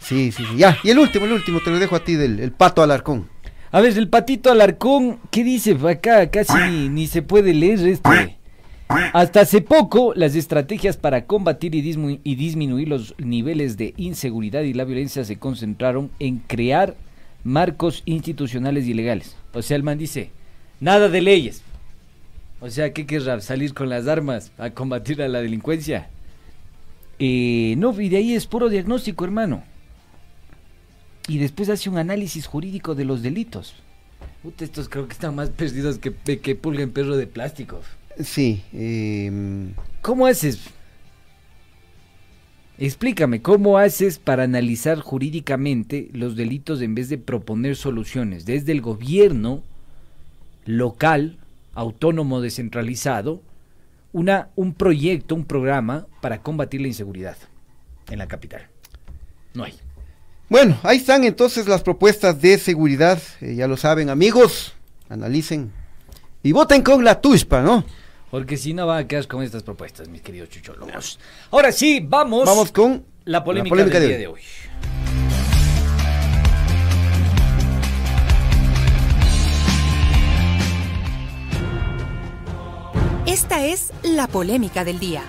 [0.00, 0.56] Sí, sí, sí.
[0.56, 0.78] Ya.
[0.82, 3.28] Y el último, el último, te lo dejo a ti del el pato Alarcón.
[3.70, 5.76] A ver, el patito Alarcón, ¿qué dice?
[5.86, 8.38] Acá casi ni, se puede leer este.
[9.12, 11.80] Hasta hace poco, las estrategias para combatir y,
[12.24, 16.94] y disminuir los niveles de inseguridad y la violencia se concentraron en crear
[17.44, 19.36] marcos institucionales y legales.
[19.52, 20.30] O sea, el man dice,
[20.80, 21.62] nada de leyes.
[22.60, 23.40] O sea, ¿qué querrá?
[23.40, 26.08] ¿Salir con las armas a combatir a la delincuencia?
[27.18, 29.64] Eh, no, y de ahí es puro diagnóstico, hermano.
[31.26, 33.74] Y después hace un análisis jurídico de los delitos.
[34.42, 37.80] Puta, estos creo que están más perdidos que, que pulga en perro de plástico.
[38.22, 38.62] Sí.
[38.72, 40.60] em, ¿Cómo haces?
[42.78, 48.80] Explícame, ¿cómo haces para analizar jurídicamente los delitos en vez de proponer soluciones desde el
[48.80, 49.64] gobierno
[50.64, 51.38] local,
[51.74, 53.42] autónomo, descentralizado,
[54.12, 57.36] una, un proyecto, un programa para combatir la inseguridad
[58.10, 58.68] en la capital?
[59.54, 59.74] No hay.
[60.48, 63.20] Bueno, ahí están entonces las propuestas de seguridad.
[63.40, 64.74] eh, ya lo saben, amigos.
[65.08, 65.72] Analicen.
[66.42, 67.84] Y voten con la tuspa, ¿no?
[68.30, 71.18] Porque si no va a quedar con estas propuestas, mis queridos chuchologos.
[71.50, 72.46] Ahora sí, vamos.
[72.46, 74.40] Vamos con La polémica, polémica del de día de hoy.
[83.40, 85.22] Esta es la polémica del día.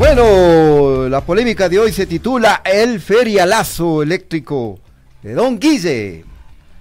[0.00, 4.80] Bueno, la polémica de hoy se titula El ferialazo eléctrico
[5.22, 6.24] de Don Guille.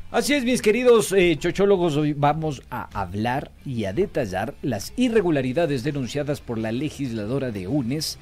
[0.09, 5.83] Así es, mis queridos eh, chochólogos, hoy vamos a hablar y a detallar las irregularidades
[5.83, 8.17] denunciadas por la legisladora de UNES,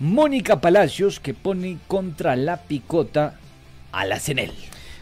[0.00, 3.38] Mónica Palacios, que pone contra la picota
[3.92, 4.50] a la CENEL.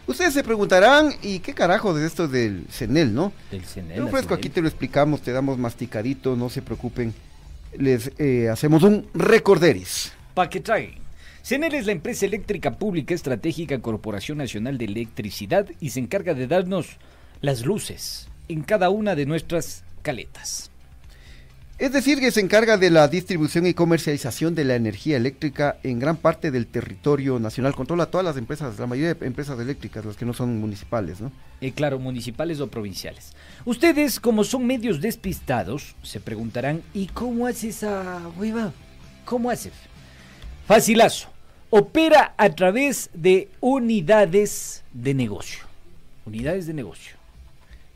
[0.09, 3.31] Ustedes se preguntarán, ¿y qué carajo de esto del CENEL, no?
[3.51, 4.09] Del CENEL.
[4.09, 4.33] CENEL.
[4.33, 7.13] aquí te lo explicamos, te damos masticadito, no se preocupen.
[7.77, 10.11] Les eh, hacemos un recorderis.
[10.33, 10.97] Pa' que traigan.
[11.43, 16.47] CENEL es la empresa eléctrica pública estratégica Corporación Nacional de Electricidad y se encarga de
[16.47, 16.97] darnos
[17.41, 20.68] las luces en cada una de nuestras caletas.
[21.79, 25.97] Es decir, que se encarga de la distribución y comercialización de la energía eléctrica en
[25.97, 27.73] gran parte del territorio nacional.
[27.73, 31.31] Controla todas las empresas, la mayoría de empresas eléctricas, las que no son municipales, ¿no?
[31.61, 33.31] Eh, claro, municipales o provinciales.
[33.63, 38.73] Ustedes, como son medios despistados, se preguntarán, ¿y cómo hace esa hueva?
[39.23, 39.71] ¿Cómo hace?
[40.67, 41.29] Facilazo.
[41.69, 45.59] Opera a través de unidades de negocio.
[46.25, 47.15] Unidades de negocio.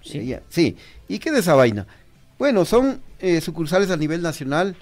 [0.01, 0.35] Sí.
[0.47, 0.77] Sí.
[1.09, 1.85] ¿Y qué de esa vaina?
[2.39, 4.75] Bueno, son eh, sucursales a nivel nacional,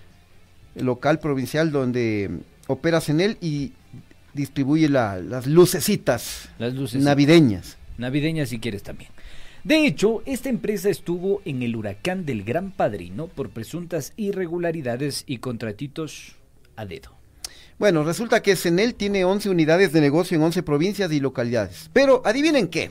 [0.75, 3.71] eh, local, provincial, donde mm, opera CENEL y
[4.33, 7.77] distribuye la- las lucecitas Las luces navideñas.
[7.97, 9.11] Navideñas si quieres también.
[9.63, 15.37] De hecho, esta empresa estuvo en el huracán del Gran Padrino por presuntas irregularidades y
[15.37, 16.35] contratitos
[16.75, 17.11] a dedo.
[17.77, 21.89] Bueno, resulta que CENEL tiene 11 unidades de negocio en 11 provincias y localidades.
[21.93, 22.89] Pero adivinen qué.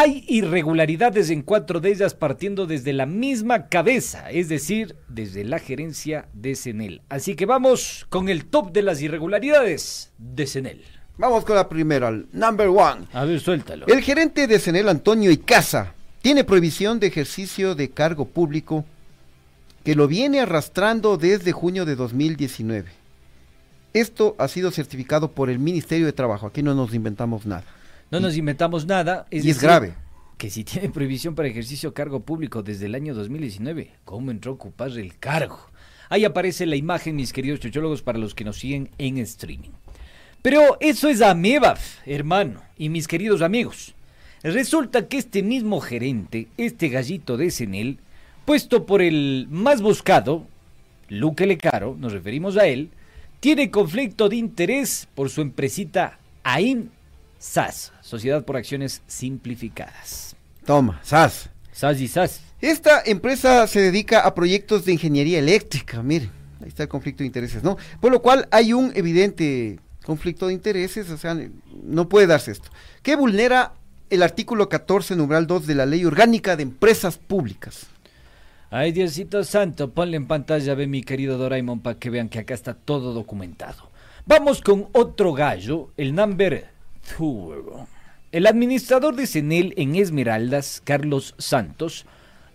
[0.00, 5.58] Hay irregularidades en cuatro de ellas partiendo desde la misma cabeza, es decir, desde la
[5.58, 7.02] gerencia de CENEL.
[7.08, 10.84] Así que vamos con el top de las irregularidades de CENEL.
[11.16, 13.08] Vamos con la primera, el number one.
[13.12, 13.88] A ver, suéltalo.
[13.88, 18.84] El gerente de CENEL, Antonio Icaza, tiene prohibición de ejercicio de cargo público
[19.82, 22.88] que lo viene arrastrando desde junio de 2019.
[23.94, 26.46] Esto ha sido certificado por el Ministerio de Trabajo.
[26.46, 27.64] Aquí no nos inventamos nada.
[28.10, 29.26] No nos inventamos nada.
[29.30, 29.94] y es decir, grave.
[30.36, 34.54] Que si tiene prohibición para ejercicio cargo público desde el año 2019, ¿cómo entró a
[34.54, 35.60] ocupar el cargo?
[36.08, 39.70] Ahí aparece la imagen, mis queridos chochólogos, para los que nos siguen en streaming.
[40.40, 43.94] Pero eso es ameba, hermano, y mis queridos amigos.
[44.42, 47.98] Resulta que este mismo gerente, este gallito de Senel,
[48.44, 50.46] puesto por el más buscado,
[51.08, 52.90] Luque Lecaro, nos referimos a él,
[53.40, 56.90] tiene conflicto de interés por su empresita AIN
[57.38, 60.34] SAS, Sociedad por Acciones Simplificadas.
[60.64, 61.50] Toma, SAS.
[61.72, 62.40] SAS y SAS.
[62.62, 66.30] Esta empresa se dedica a proyectos de ingeniería eléctrica, miren,
[66.62, 67.76] ahí está el conflicto de intereses, ¿no?
[68.00, 71.38] Por lo cual hay un evidente conflicto de intereses, o sea,
[71.84, 72.70] no puede darse esto,
[73.02, 73.74] que vulnera
[74.08, 77.88] el artículo 14, numeral 2 de la Ley Orgánica de Empresas Públicas.
[78.70, 82.54] Ay, Diosito Santo, ponle en pantalla, ve mi querido Doraemon, para que vean que acá
[82.54, 83.90] está todo documentado.
[84.24, 86.70] Vamos con otro gallo, el number
[87.18, 87.86] two.
[88.30, 92.04] El administrador de CENEL en Esmeraldas, Carlos Santos,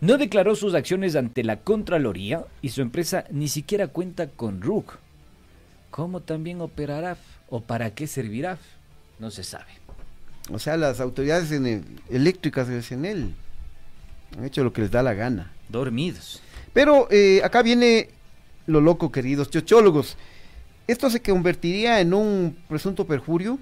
[0.02, 4.98] no declaró sus acciones ante la Contraloría y su empresa ni siquiera cuenta con RUC.
[5.90, 7.18] ¿Cómo también operará
[7.50, 8.58] o para qué servirá?
[9.20, 9.72] No se sabe.
[10.52, 13.34] O sea, las autoridades en el- eléctricas del CENEL
[14.38, 15.54] han hecho lo que les da la gana.
[15.70, 16.42] Dormidos.
[16.74, 18.10] Pero eh, acá viene
[18.68, 20.18] lo loco, queridos chochólogos.
[20.88, 23.58] Esto se convertiría en un presunto perjurio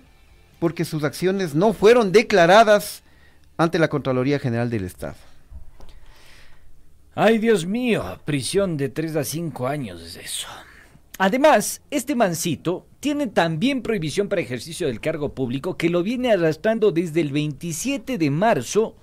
[0.61, 3.01] porque sus acciones no fueron declaradas
[3.57, 5.15] ante la Contraloría General del Estado.
[7.15, 10.47] Ay, Dios mío, prisión de 3 a 5 años es eso.
[11.17, 16.91] Además, este mancito tiene también prohibición para ejercicio del cargo público que lo viene arrastrando
[16.91, 18.95] desde el 27 de marzo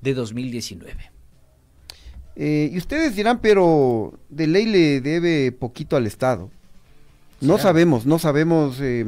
[0.00, 1.10] de 2019.
[2.36, 6.50] Eh, y ustedes dirán, pero de ley le debe poquito al Estado.
[7.42, 7.64] No Será.
[7.64, 9.04] sabemos, no sabemos eh,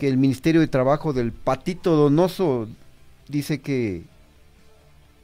[0.00, 2.68] que el Ministerio de Trabajo del Patito Donoso
[3.28, 4.08] dice que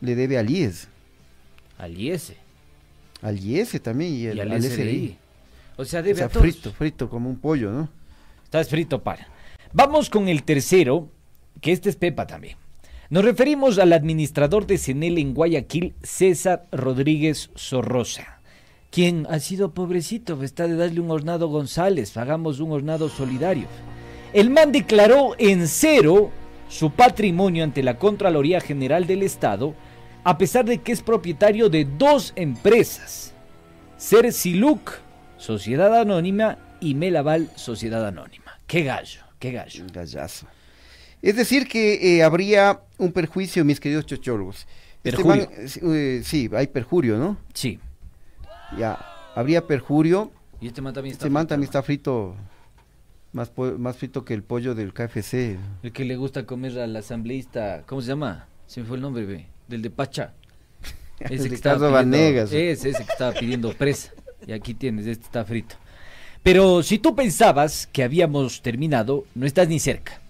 [0.01, 0.89] le debe al IES,
[1.79, 2.35] Al IES
[3.22, 4.70] al IES también y, y al, al al SRI.
[4.70, 5.18] SRI.
[5.77, 6.53] O sea, O debe sea, a todos.
[6.53, 7.89] frito, frito como un pollo, ¿no?
[8.45, 9.33] Estás frito para.
[9.72, 11.11] Vamos con el tercero,
[11.61, 12.59] que este es Pepa también.
[13.11, 18.41] Nos referimos al administrador de CENEL en Guayaquil, César Rodríguez Sorrosa,
[18.91, 23.68] quien ha sido pobrecito, está de darle un hornado González, hagamos un hornado solidario.
[24.37, 26.30] El man declaró en cero
[26.68, 29.74] su patrimonio ante la Contraloría General del Estado,
[30.24, 33.32] a pesar de que es propietario de dos empresas.
[33.99, 34.93] Cerciluc,
[35.39, 38.61] Sociedad Anónima y Melaval, Sociedad Anónima.
[38.66, 39.87] Qué gallo, qué gallo.
[39.91, 40.47] Gallazo.
[41.22, 44.66] Es decir, que eh, habría un perjuicio, mis queridos chochólogos.
[45.03, 45.47] Este Perjurio.
[45.47, 47.39] man, eh, sí, hay perjurio, ¿no?
[47.55, 47.80] Sí.
[48.76, 48.99] Ya,
[49.34, 50.30] habría perjurio.
[50.61, 52.37] Y este man también está Este man también está frito,
[53.37, 55.57] más, más frito que el pollo del KFC.
[55.82, 58.49] El que le gusta comer al asambleísta, ¿cómo se llama?
[58.66, 59.47] Se me fue el nombre, ve.
[59.68, 60.32] Del de Pacha.
[61.20, 62.53] El que estaba pidiendo- Vanegas.
[62.53, 64.12] Ese, ese que estaba pidiendo presa.
[64.47, 65.76] Y aquí tienes, este está frito.
[66.43, 70.20] Pero si tú pensabas que habíamos terminado, no estás ni cerca.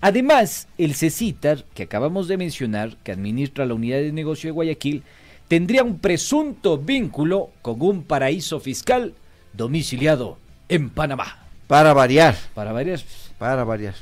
[0.00, 5.02] Además, el CECITAR, que acabamos de mencionar, que administra la unidad de negocio de Guayaquil,
[5.48, 9.14] tendría un presunto vínculo con un paraíso fiscal
[9.52, 10.38] domiciliado
[10.68, 11.46] en Panamá.
[11.70, 12.36] Para variar.
[12.52, 12.98] Para variar.
[13.38, 13.94] Para variar.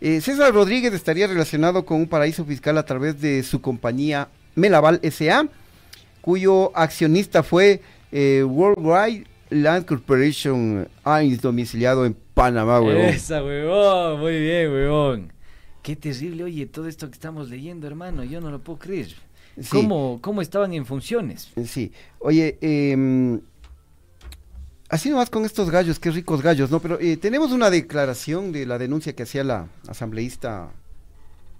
[0.00, 4.98] Eh, César Rodríguez estaría relacionado con un paraíso fiscal a través de su compañía Melaval
[5.02, 5.46] S.A.,
[6.22, 13.04] cuyo accionista fue eh, Worldwide Land Corporation AINS, domiciliado en Panamá, huevón.
[13.04, 15.32] Esa, huevón, muy bien, huevón.
[15.82, 19.08] Qué terrible, oye, todo esto que estamos leyendo, hermano, yo no lo puedo creer.
[19.60, 19.68] Sí.
[19.68, 21.50] ¿Cómo, ¿Cómo estaban en funciones?
[21.66, 23.42] Sí, oye, em,
[24.90, 26.80] así nomás con estos gallos, qué ricos gallos, ¿no?
[26.80, 30.70] Pero eh, tenemos una declaración de la denuncia que hacía la asambleísta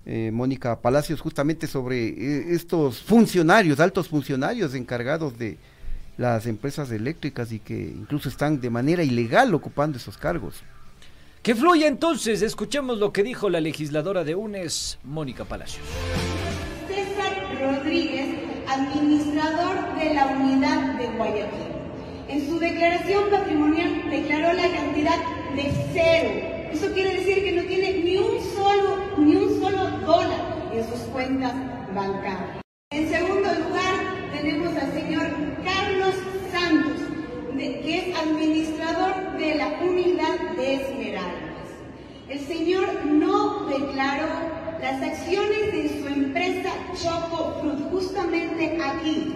[0.04, 5.56] eh, Mónica Palacios justamente sobre eh, estos funcionarios, altos funcionarios encargados de
[6.18, 10.62] las empresas eléctricas y que incluso están de manera ilegal ocupando esos cargos.
[11.42, 15.86] Que fluya entonces, escuchemos lo que dijo la legisladora de UNES, Mónica Palacios.
[16.86, 18.36] César Rodríguez,
[18.68, 21.79] administrador de la unidad de Guayaquil.
[22.30, 25.18] En su declaración patrimonial declaró la cantidad
[25.56, 26.30] de cero.
[26.72, 31.00] Eso quiere decir que no tiene ni un solo, ni un solo dólar en sus
[31.12, 31.52] cuentas
[31.92, 32.60] bancarias.
[32.92, 33.94] En segundo lugar,
[34.32, 35.26] tenemos al señor
[35.64, 36.14] Carlos
[36.52, 37.00] Santos,
[37.56, 41.66] de- que es administrador de la unidad de Esmeraldas.
[42.28, 44.28] El señor no declaró
[44.80, 47.90] las acciones de su empresa Choco Fruit.
[47.90, 49.34] Justamente aquí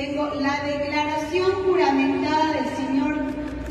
[0.00, 3.16] tengo la declaración juramentada del señor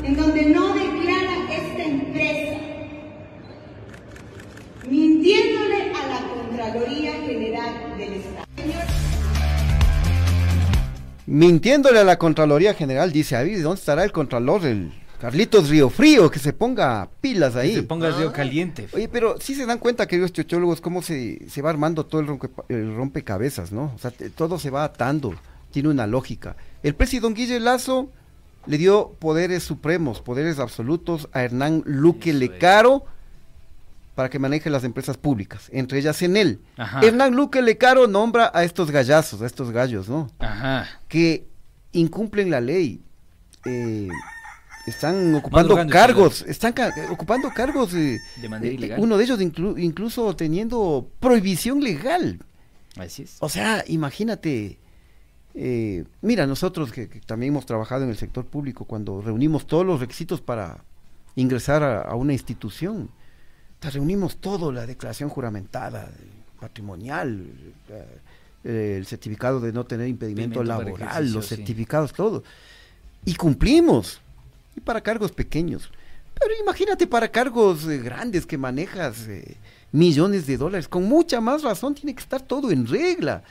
[0.04, 2.56] en donde no declara esta empresa,
[4.88, 8.44] mintiéndole a la Contraloría General del Estado.
[8.56, 8.82] Señor,
[11.26, 14.64] Mintiéndole a la Contraloría General, dice Avi, ¿dónde estará el Contralor?
[14.66, 17.70] El Carlitos Río Frío, que se ponga pilas ahí.
[17.70, 18.86] Que se ponga el río caliente.
[18.92, 22.28] Oye, pero sí se dan cuenta, queridos chochólogos, cómo se, se va armando todo el,
[22.28, 23.92] rompe- el rompecabezas, ¿no?
[23.94, 25.34] O sea, te- todo se va atando,
[25.70, 26.56] tiene una lógica.
[26.82, 28.10] El presidente Guille Lazo
[28.66, 33.04] le dio poderes supremos, poderes absolutos a Hernán Luque Lecaro
[34.14, 36.60] para que maneje las empresas públicas, entre ellas en él.
[36.76, 37.00] Ajá.
[37.02, 40.28] Hernán Luque Lecaro nombra a estos gallazos, a estos gallos, ¿no?
[40.40, 40.86] Ajá.
[41.08, 41.46] que
[41.92, 43.02] incumplen la ley.
[43.64, 44.08] eh,
[44.86, 49.00] están ocupando Madrugando, cargos, están ca- ocupando cargos eh, De manera eh, ilegal.
[49.00, 52.40] Uno de ellos inclu- incluso teniendo prohibición legal.
[52.96, 53.36] Así es.
[53.40, 54.78] O sea, imagínate.
[55.54, 59.84] Eh, mira, nosotros que, que también hemos trabajado en el sector público, cuando reunimos todos
[59.86, 60.84] los requisitos para
[61.36, 63.10] ingresar a, a una institución,
[63.78, 67.46] te reunimos todo, la declaración juramentada, eh, patrimonial,
[68.62, 71.56] eh, el certificado de no tener impedimento laboral, los sí.
[71.56, 72.44] certificados, todo.
[73.24, 74.20] Y cumplimos.
[74.76, 75.90] Y para cargos pequeños.
[76.38, 79.56] Pero imagínate para cargos eh, grandes que manejas eh,
[79.92, 80.88] millones de dólares.
[80.88, 83.42] Con mucha más razón tiene que estar todo en regla.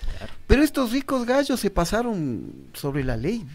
[0.48, 3.46] Pero estos ricos gallos se pasaron sobre la ley.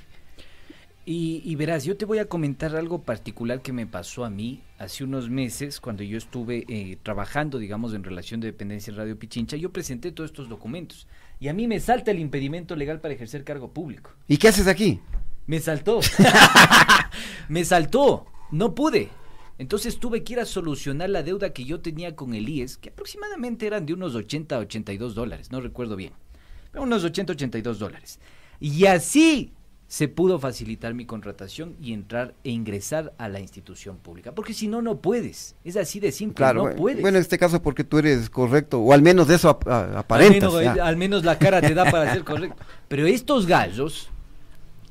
[1.07, 4.63] Y, y verás, yo te voy a comentar algo particular que me pasó a mí
[4.79, 9.19] hace unos meses cuando yo estuve eh, trabajando, digamos, en relación de dependencia en Radio
[9.19, 9.59] Pichincha.
[9.59, 11.07] Yo presenté todos estos documentos
[11.41, 14.13] y a mí me salta el impedimento legal para ejercer cargo público.
[14.29, 15.01] ¿Y qué haces aquí?
[15.47, 16.01] Me saltó.
[17.49, 18.25] me saltó.
[18.51, 19.11] No pude.
[19.59, 22.89] Entonces tuve que ir a solucionar la deuda que yo tenía con el IES, que
[22.91, 26.13] aproximadamente eran de unos 80 a 82 dólares, no recuerdo bien.
[26.73, 28.19] Pero unos 80 a 82 dólares.
[28.59, 29.53] Y así
[29.87, 34.33] se pudo facilitar mi contratación y entrar e ingresar a la institución pública.
[34.35, 35.55] Porque si no, no puedes.
[35.63, 37.01] Es así de simple, Claro, no puedes.
[37.03, 40.31] bueno, en este caso porque tú eres correcto, o al menos de eso ap- al,
[40.31, 42.61] menos, al menos la cara te da para ser correcto.
[42.89, 44.11] Pero estos gallos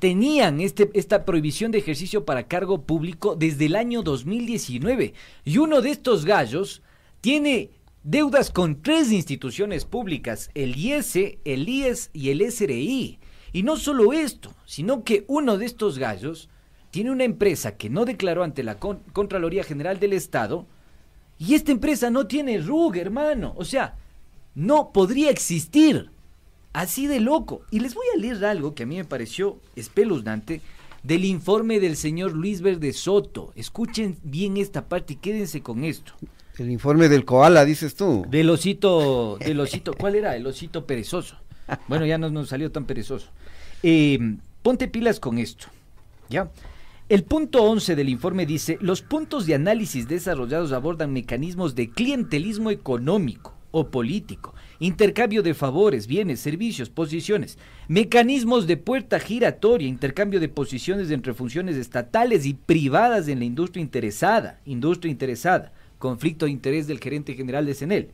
[0.03, 5.13] tenían este, esta prohibición de ejercicio para cargo público desde el año 2019.
[5.45, 6.81] Y uno de estos gallos
[7.21, 7.69] tiene
[8.03, 13.17] deudas con tres instituciones públicas, el IES, el IES y el SRI.
[13.53, 16.49] Y no solo esto, sino que uno de estos gallos
[16.91, 20.67] tiene una empresa que no declaró ante la Con- Contraloría General del Estado
[21.39, 23.53] y esta empresa no tiene RUG, hermano.
[23.55, 23.95] O sea,
[24.53, 26.11] no podría existir.
[26.73, 27.61] Así de loco.
[27.69, 30.61] Y les voy a leer algo que a mí me pareció espeluznante
[31.03, 33.53] del informe del señor Luis Verde Soto.
[33.55, 36.13] Escuchen bien esta parte y quédense con esto.
[36.57, 38.25] El informe del koala, dices tú.
[38.29, 40.35] Del osito, del osito, ¿cuál era?
[40.35, 41.37] El osito perezoso.
[41.87, 43.29] Bueno, ya no nos salió tan perezoso.
[43.83, 44.19] Eh,
[44.61, 45.67] ponte pilas con esto,
[46.29, 46.51] ¿ya?
[47.09, 52.71] El punto 11 del informe dice, los puntos de análisis desarrollados abordan mecanismos de clientelismo
[52.71, 57.57] económico o político, intercambio de favores, bienes, servicios, posiciones,
[57.87, 63.81] mecanismos de puerta giratoria, intercambio de posiciones entre funciones estatales y privadas en la industria
[63.81, 68.09] interesada, industria interesada, conflicto de interés del gerente general de CENEL,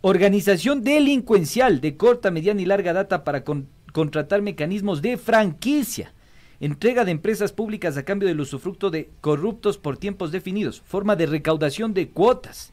[0.00, 6.12] organización delincuencial de corta, mediana y larga data para con- contratar mecanismos de franquicia,
[6.58, 11.26] entrega de empresas públicas a cambio del usufructo de corruptos por tiempos definidos, forma de
[11.26, 12.72] recaudación de cuotas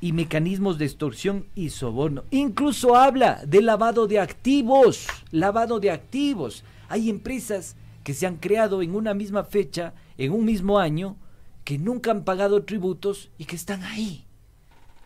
[0.00, 2.24] y mecanismos de extorsión y soborno.
[2.30, 6.64] Incluso habla de lavado de activos, lavado de activos.
[6.88, 11.16] Hay empresas que se han creado en una misma fecha, en un mismo año,
[11.64, 14.24] que nunca han pagado tributos y que están ahí.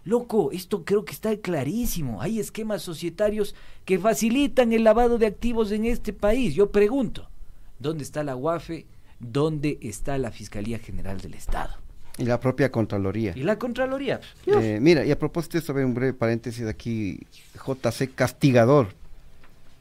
[0.04, 2.20] Loco, esto creo que está clarísimo.
[2.20, 6.54] Hay esquemas societarios que facilitan el lavado de activos en este país.
[6.54, 7.30] Yo pregunto,
[7.78, 8.86] ¿dónde está la UAFE?
[9.18, 11.83] ¿Dónde está la Fiscalía General del Estado?
[12.18, 13.32] Y la propia Contraloría.
[13.34, 14.20] ¿Y la Contraloría?
[14.46, 17.20] Eh, mira, y a propósito esto, un breve paréntesis aquí,
[17.66, 18.88] JC Castigador.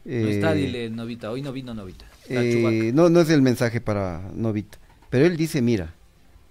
[0.05, 1.31] No está, Eh, dile, Novita.
[1.31, 2.05] Hoy no vino Novita.
[2.29, 4.77] Eh, no, no es el mensaje para Novita,
[5.09, 5.93] pero él dice, mira,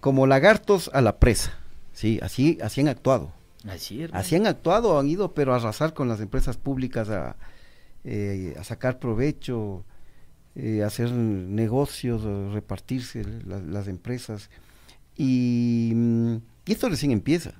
[0.01, 1.59] como lagartos a la presa,
[1.93, 3.33] sí, así, así han actuado.
[3.68, 4.07] Así.
[4.12, 7.37] Así han actuado, han ido, pero a arrasar con las empresas públicas, a,
[8.05, 9.85] eh, a sacar provecho,
[10.57, 12.22] eh, hacer negocios,
[12.53, 14.51] repartirse la- las empresas.
[15.17, 16.35] Y, mm,
[16.67, 17.53] y esto recién empieza.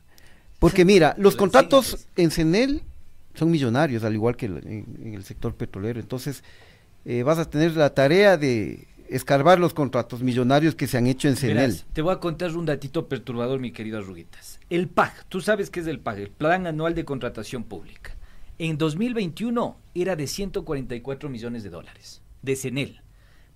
[0.59, 2.83] Porque mira, los contratos en CENEL
[3.35, 5.99] son millonarios, al igual que el- en, en el sector petrolero.
[6.01, 6.45] Entonces,
[7.05, 11.29] eh, vas a tener la tarea de escarbar los contratos millonarios que se han hecho
[11.29, 11.57] en CENEL.
[11.73, 14.59] Verás, te voy a contar un datito perturbador, mi querido Arruguitas.
[14.71, 18.15] El PAG, tú sabes qué es el PAG, el Plan Anual de Contratación Pública.
[18.59, 23.02] En 2021 era de 144 millones de dólares, de CENEL.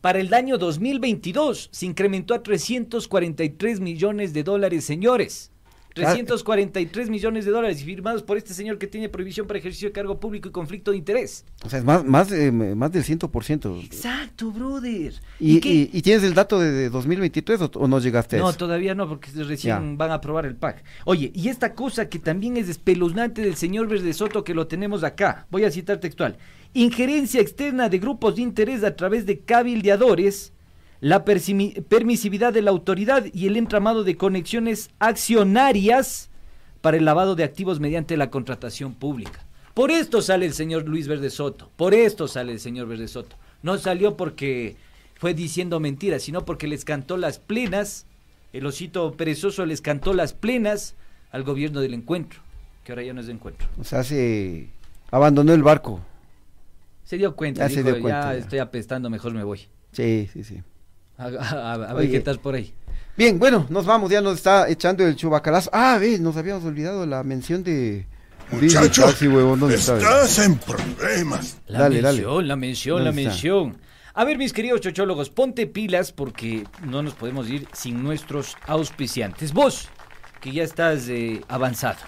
[0.01, 5.51] Para el año 2022 se incrementó a 343 millones de dólares, señores.
[5.97, 10.21] 343 millones de dólares firmados por este señor que tiene prohibición para ejercicio de cargo
[10.21, 11.45] público y conflicto de interés.
[11.65, 13.83] O sea, es más, más, eh, más del 100%.
[13.85, 15.15] Exacto, brother.
[15.41, 18.41] ¿Y, qué- y- y tienes el dato de, de 2023 o, o no llegaste a
[18.41, 18.59] No, eso?
[18.59, 19.97] todavía no, porque recién Ya.
[19.97, 20.85] van a aprobar el PAC.
[21.05, 25.03] Oye, y esta cosa que también es espeluznante del señor Verde Soto que lo tenemos
[25.05, 26.37] acá, voy a citar textual.
[26.75, 30.53] Injerencia externa de grupos de interés a través de cabildeadores,
[31.01, 36.31] la permisividad de la autoridad y el entramado de conexiones accionarias
[36.81, 39.45] para el lavado de activos mediante la contratación pública.
[39.75, 43.37] Por esto sale el señor Luis Verde Soto, por esto sale el señor Verde Soto.
[43.63, 44.77] No salió porque
[45.17, 48.07] fue diciendo mentiras, sino porque les cantó las plenas,
[48.53, 50.95] el osito perezoso les cantó las plenas
[51.31, 52.41] al gobierno del encuentro,
[52.85, 53.69] que ahora ya no es de encuentro.
[53.79, 54.71] O sea, se
[55.11, 56.01] abandonó el barco.
[57.05, 58.39] Se dio cuenta, Ya se dijo, dio cuenta, ya ya.
[58.39, 59.61] estoy apestando, mejor me voy.
[59.93, 60.63] Sí, sí, sí.
[61.19, 62.11] A, a- a- a ver Oye.
[62.11, 62.73] qué estás por ahí.
[63.17, 65.71] Bien, bueno, nos vamos, ya nos está echando el chubacalazo.
[65.73, 68.07] Ah, ve, nos habíamos olvidado la mención de...
[68.53, 69.97] Muchacho, Taxi, huevón, ¿dónde está?
[69.97, 71.59] estás en problemas.
[71.67, 72.19] La Dale, dale.
[72.19, 73.31] mención, la mención, la ¿Dónde está?
[73.33, 73.77] mención.
[74.15, 79.53] A ver, mis queridos chochólogos, ponte pilas porque no nos podemos ir sin nuestros auspiciantes.
[79.53, 79.89] Vos,
[80.41, 81.99] que ya estás eh, avanzado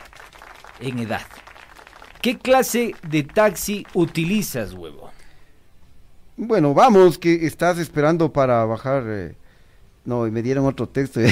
[0.80, 1.22] en edad,
[2.22, 5.07] ¿qué clase de taxi utilizas, huevo?
[6.41, 9.03] Bueno, vamos, que estás esperando para bajar...
[9.07, 9.34] eh,
[10.05, 11.18] No, y me dieron otro texto.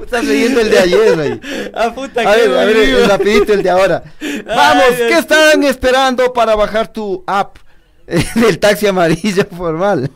[0.00, 1.40] Estás leyendo el de ayer ahí.
[1.74, 4.04] Ah, puta, A ver, a ver, el rapidito, el de ahora.
[4.46, 7.56] Vamos, Ay, ¿qué están esperando para bajar tu app
[8.06, 10.08] del taxi amarillo formal?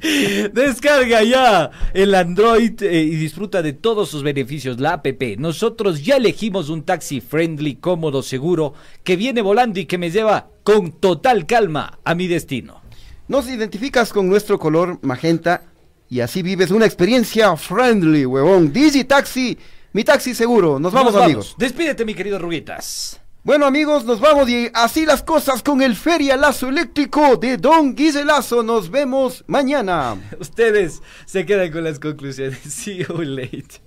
[0.52, 5.36] Descarga ya el Android eh, y disfruta de todos sus beneficios, la APP.
[5.38, 8.74] Nosotros ya elegimos un taxi friendly, cómodo, seguro,
[9.04, 12.80] que viene volando y que me lleva con total calma a mi destino.
[13.28, 15.62] Nos identificas con nuestro color magenta
[16.08, 18.72] y así vives una experiencia friendly, huevón.
[18.72, 19.56] Digi Taxi,
[19.92, 20.80] mi taxi seguro.
[20.80, 21.54] Nos vamos, Nos amigos.
[21.58, 23.19] Despídete, mi querido Ruguitas.
[23.42, 27.94] Bueno, amigos, nos vamos y así las cosas con el Feria Lazo Eléctrico de Don
[27.94, 28.62] Guise Lazo.
[28.62, 30.16] Nos vemos mañana.
[30.38, 32.58] Ustedes se quedan con las conclusiones.
[32.68, 33.80] See you late.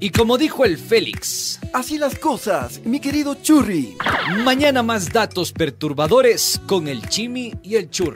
[0.00, 3.98] Y como dijo el Félix, Así las cosas, mi querido Churri.
[4.44, 8.14] mañana más datos perturbadores con el Chimi y el Churri.